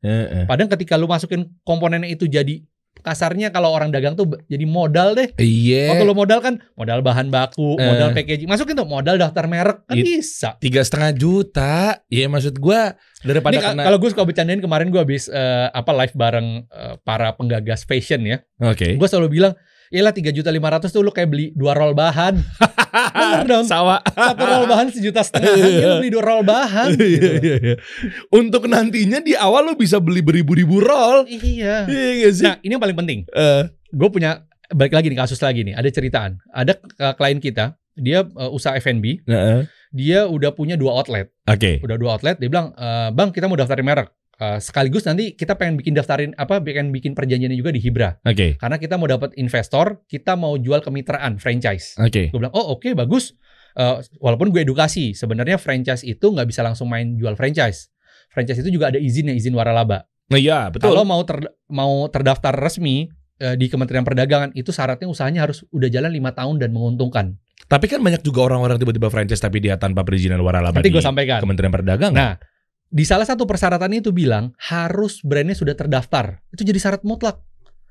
[0.45, 2.59] Padahal ketika lu masukin komponennya itu jadi
[3.01, 5.35] kasarnya kalau orang dagang tuh jadi modal deh.
[5.37, 5.91] Iya.
[5.91, 7.85] Waktu lu modal kan modal bahan baku, Eh.
[7.85, 10.55] modal packaging, masukin tuh modal daftar merek kan It- bisa.
[10.57, 12.01] tiga setengah juta.
[12.07, 13.83] Iya maksud gua daripada Ini ka- kena.
[13.83, 18.23] kalau gue suka bercandain kemarin gue habis eh, apa live bareng eh, para penggagas fashion
[18.23, 18.39] ya.
[18.59, 18.95] Oke.
[18.95, 19.53] Gue selalu bilang,
[19.95, 22.35] Yalah 3 juta 500 tuh lu kayak beli dua roll bahan.
[23.15, 23.63] Bener dong.
[23.71, 24.03] Sawa.
[24.03, 25.55] Satu roll bahan sejuta setengah.
[25.55, 26.99] Dia lu beli dua roll bahan.
[26.99, 27.29] Iya, gitu.
[27.47, 27.77] iya, iya.
[28.35, 31.31] Untuk nantinya di awal lo bisa beli beribu-ribu roll.
[31.31, 31.87] Iya.
[31.87, 32.47] Iya gak sih?
[32.51, 33.19] Nah ini yang paling penting.
[33.31, 34.43] Eh, Gue punya
[34.75, 35.79] balik lagi nih kasus lagi nih.
[35.79, 36.43] Ada ceritaan.
[36.51, 37.79] Ada uh, klien kita.
[37.95, 39.23] Dia uh, usaha F&B.
[39.31, 39.71] Heeh.
[39.95, 41.31] Dia udah punya dua outlet.
[41.47, 41.79] Oke.
[41.79, 42.35] Udah dua outlet.
[42.43, 44.11] Dia bilang, "Eh, bang kita mau daftarin merek.
[44.35, 48.59] Eh, sekaligus nanti kita pengen bikin daftarin apa pengen bikin perjanjiannya juga di Hibra Oke.
[48.59, 52.35] karena kita mau dapat investor kita mau jual kemitraan franchise Oke.
[52.35, 53.39] gue bilang oh oke bagus
[53.75, 57.91] Eh, walaupun gue edukasi sebenarnya franchise itu nggak bisa langsung main jual franchise
[58.29, 60.89] franchise itu juga ada izinnya izin waralaba Nah, iya, betul.
[60.89, 65.87] kalau mau ter- mau terdaftar resmi eh, di Kementerian Perdagangan itu syaratnya usahanya harus udah
[65.87, 70.03] jalan lima tahun dan menguntungkan Tapi kan banyak juga orang-orang tiba-tiba franchise tapi dia tanpa
[70.03, 72.15] perizinan waralaba nanti di gue sampaikan Kementerian Perdagangan.
[72.15, 72.35] nah
[72.95, 76.39] di salah satu persyaratannya itu bilang harus brandnya sudah terdaftar.
[76.55, 77.43] Itu jadi syarat mutlak.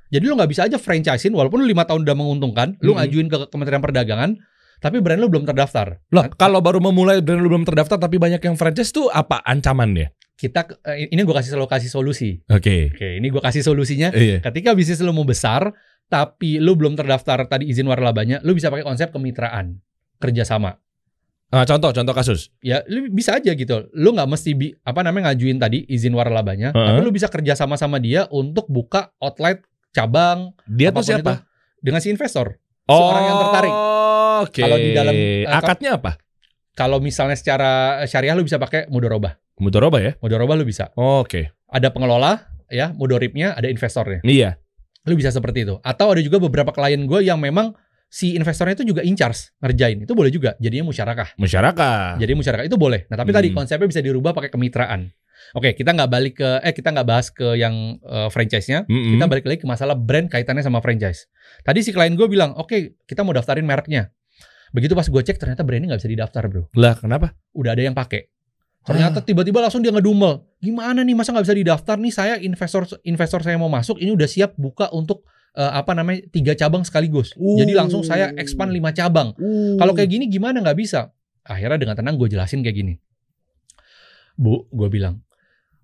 [0.08, 3.52] Jadi lu nggak bisa aja franchisein walaupun lu lima tahun udah menguntungkan lu ngajuin ke
[3.52, 4.40] Kementerian Perdagangan
[4.80, 6.00] tapi brand lu belum terdaftar.
[6.12, 9.44] Loh, kalau baru memulai brand lu belum terdaftar tapi banyak yang franchise tuh apa?
[9.44, 10.16] Ancamannya?
[10.34, 12.42] kita eh, ini gue kasih selalu kasih solusi.
[12.52, 12.92] Oke.
[12.92, 14.12] oke ini gue kasih solusinya.
[14.12, 14.44] Iya.
[14.44, 15.72] ketika bisnis lu mau besar
[16.12, 19.80] tapi lu belum terdaftar tadi izin waralabanya lu bisa pakai konsep kemitraan
[20.20, 20.78] kerjasama
[21.54, 22.50] Ah, contoh, contoh kasus.
[22.60, 26.74] ya lu bisa aja gitu lu nggak mesti bi- apa namanya ngajuin tadi izin waralabanya
[26.74, 26.88] Heeh.
[26.90, 29.62] tapi lu bisa kerja sama sama dia untuk buka outlet
[29.94, 31.22] cabang Dia tuh siapa?
[31.22, 31.34] itu.
[31.80, 32.58] dengan si investor.
[32.84, 33.74] Seorang yang tertarik.
[34.42, 34.60] Oke.
[34.60, 36.18] Kalau di dalam, eh, akadnya apa?
[36.74, 37.72] Kalau misalnya secara
[38.04, 39.38] syariah lu bisa pakai mudorobah.
[39.62, 40.18] Mudoroba ya?
[40.18, 40.90] Mudorobah lu bisa.
[40.96, 41.54] Oke.
[41.70, 44.26] Ada pengelola, ya, mudoribnya, ada investornya.
[44.26, 44.58] Iya.
[45.06, 45.78] Lu bisa seperti itu.
[45.80, 47.78] Atau ada juga beberapa klien gue yang memang
[48.14, 50.06] si investornya itu juga in charge ngerjain.
[50.06, 50.54] Itu boleh juga.
[50.62, 51.34] Jadinya musyarakah.
[51.34, 52.22] Masyarakat.
[52.22, 53.10] Jadi musyarakah itu boleh.
[53.10, 53.58] Nah, tapi tadi Hmm.
[53.58, 55.10] konsepnya bisa dirubah pakai kemitraan.
[55.58, 58.86] Oke, kita nggak balik ke eh kita nggak bahas ke yang eh, franchise-nya.
[58.86, 59.18] Mm-mm.
[59.18, 61.26] Kita balik lagi ke masalah brand kaitannya sama franchise.
[61.66, 64.14] Tadi si klien gue bilang, oke kita mau daftarin mereknya.
[64.72, 66.70] Begitu pas gue cek ternyata brandnya nggak bisa didaftar bro.
[66.78, 67.34] Lah, kenapa?
[67.52, 68.30] Udah ada yang pakai.
[68.84, 69.26] Ternyata Ah.
[69.26, 70.44] tiba-tiba langsung dia ngedumel.
[70.60, 72.12] Gimana nih masa nggak bisa didaftar nih?
[72.14, 75.28] Saya investor investor saya mau masuk ini udah siap buka untuk
[75.58, 77.34] eh, apa namanya tiga cabang sekaligus.
[77.38, 79.34] Jadi langsung saya expand lima cabang.
[79.78, 81.14] Kalau kayak gini gimana nggak bisa?
[81.44, 82.94] Akhirnya dengan tenang gue jelasin kayak gini.
[84.34, 85.22] Bu, gue bilang,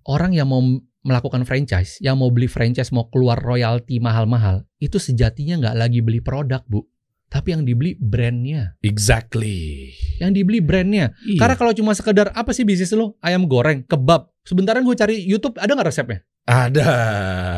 [0.10, 0.64] orang yang mau
[1.06, 6.20] melakukan franchise, yang mau beli franchise, mau keluar royalti mahal-mahal, itu sejatinya nggak lagi beli
[6.20, 6.84] produk, Bu.
[7.30, 8.74] Tapi yang dibeli brandnya.
[8.82, 9.94] Exactly.
[10.18, 11.14] Yang dibeli brandnya.
[11.30, 11.38] Iya.
[11.38, 13.14] Karena kalau cuma sekedar, apa sih bisnis lu?
[13.22, 14.34] Ayam goreng, kebab.
[14.42, 16.26] Sebentaran gue cari YouTube, ada nggak resepnya?
[16.50, 16.90] Ada.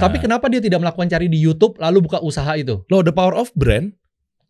[0.04, 2.84] Tapi kenapa dia tidak melakukan cari di YouTube, lalu buka usaha itu?
[2.92, 3.96] lo the power of brand?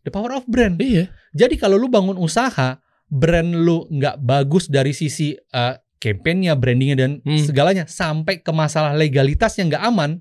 [0.01, 0.81] The power of brand.
[0.81, 1.13] Iya.
[1.37, 7.11] Jadi kalau lu bangun usaha, brand lu nggak bagus dari sisi uh, campaignnya, brandingnya dan
[7.21, 7.37] Hmm.
[7.37, 10.17] segalanya, sampai ke masalah legalitas yang nggak aman,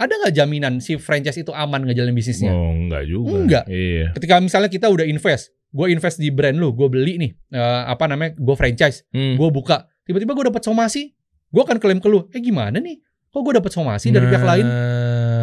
[0.00, 2.48] ada nggak jaminan si franchise itu aman ngejalanin bisnisnya?
[2.56, 3.36] Oh, enggak juga.
[3.36, 3.64] Enggak.
[3.68, 4.16] Iya.
[4.16, 8.08] Ketika misalnya kita udah invest, gue invest di brand lu, gue beli nih, uh, apa
[8.08, 9.36] namanya, gue franchise, Hmm.
[9.36, 11.12] gue buka, tiba-tiba gue dapat somasi,
[11.52, 12.96] gue akan klaim ke lu, eh gimana nih?
[13.30, 14.66] Kok gue dapat somasi dari pihak lain?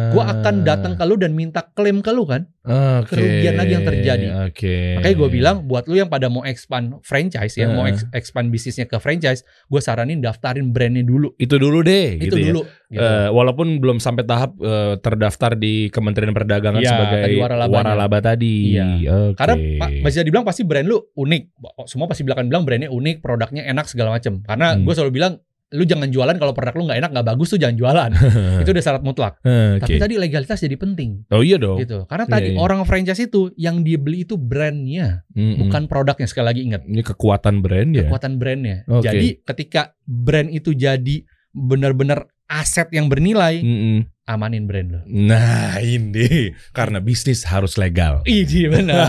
[0.08, 2.44] Gue akan datang ke lu dan minta klaim ke lu kan?
[2.60, 3.16] Oke.
[3.16, 4.26] kerugian lagi yang terjadi.
[4.44, 4.76] Oke.
[4.94, 7.92] Makanya gue bilang buat lu yang pada mau expand franchise ya, mau Eh.
[7.92, 11.32] ex- expand bisnisnya ke franchise, gue saranin daftarin brandnya dulu.
[11.38, 12.44] itu dulu deh itu gitu ya.
[12.46, 12.60] dulu.
[12.88, 13.00] gitu.
[13.00, 17.76] Eh, walaupun belum sampai tahap eh, terdaftar di Kementerian Perdagangan Iya, sebagai tadi waralabanya.
[17.78, 18.56] waralaba tadi.
[18.70, 18.84] Iya.
[19.32, 19.36] Oke.
[19.38, 21.42] Karena pa- bisa dibilang pasti brand lu unik.
[21.84, 24.40] Semua pasti bilang bilang brandnya unik, produknya enak segala macem.
[24.42, 24.84] Karena Hmm.
[24.84, 27.76] gue selalu bilang lu jangan jualan kalau produk lu nggak enak nggak bagus tuh jangan
[27.76, 28.10] jualan.
[28.64, 29.36] itu udah syarat mutlak.
[29.40, 29.84] Oke.
[29.84, 31.76] Tapi tadi legalitas jadi penting oh iya dong.
[31.76, 32.08] gitu.
[32.08, 32.58] Karena Iya, tadi iya.
[32.58, 35.68] orang franchise itu yang dia beli itu brandnya, Mm-mm.
[35.68, 36.24] bukan produknya.
[36.24, 38.08] Sekali lagi ingat Ini kekuatan brand ya.
[38.08, 38.76] kekuatan brandnya.
[38.88, 39.04] Oke.
[39.04, 44.08] Jadi ketika brand itu jadi benar-benar aset yang bernilai, Mm-mm.
[44.24, 45.00] amanin brand lo.
[45.04, 48.24] Nah ini karena bisnis harus legal.
[48.24, 49.04] Iya benar.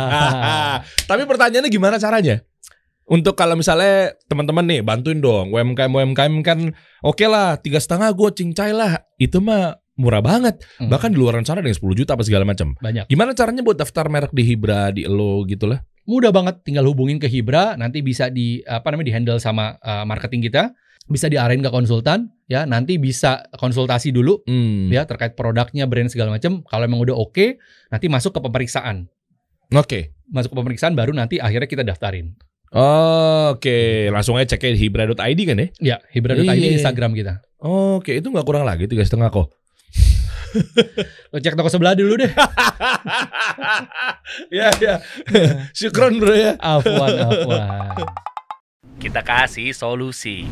[1.09, 2.43] Tapi pertanyaannya gimana caranya?
[3.09, 6.59] Untuk kalau misalnya teman-teman nih bantuin dong UMKM UMKM kan
[7.01, 10.87] oke lah tiga setengah gue cincai lah itu mah murah banget Hmm.
[10.87, 12.71] bahkan di luar sana ada yang 10 juta apa segala macam.
[12.77, 13.09] banyak.
[13.09, 15.81] Gimana caranya buat daftar merek di Hibra di Elo gitu lah?
[16.07, 20.07] Mudah banget tinggal hubungin ke Hibra, nanti bisa di apa namanya di handle sama uh,
[20.07, 20.71] marketing kita,
[21.05, 24.87] bisa diarahin ke konsultan ya, nanti bisa konsultasi dulu Hmm.
[24.87, 26.63] ya terkait produknya, brand segala macam.
[26.63, 29.05] Kalau emang udah oke, nanti masuk ke pemeriksaan.
[29.69, 30.15] Oke.
[30.29, 32.33] Masuk ke pemeriksaan baru nanti akhirnya kita daftarin.
[32.69, 35.67] Oke, langsung aja cek hibra.id kan ya?
[35.81, 36.77] Ya, hibra.id Iya.
[36.77, 37.41] Instagram kita.
[37.59, 39.49] Oke, itu nggak kurang lagi tiga setengah kok.
[41.33, 42.29] Lo cek toko sebelah dulu deh.
[44.57, 45.01] ya ya.
[45.73, 46.53] Syukron bro ya.
[46.61, 47.65] Afwan, afwan.
[49.01, 50.45] Kita kasih solusi.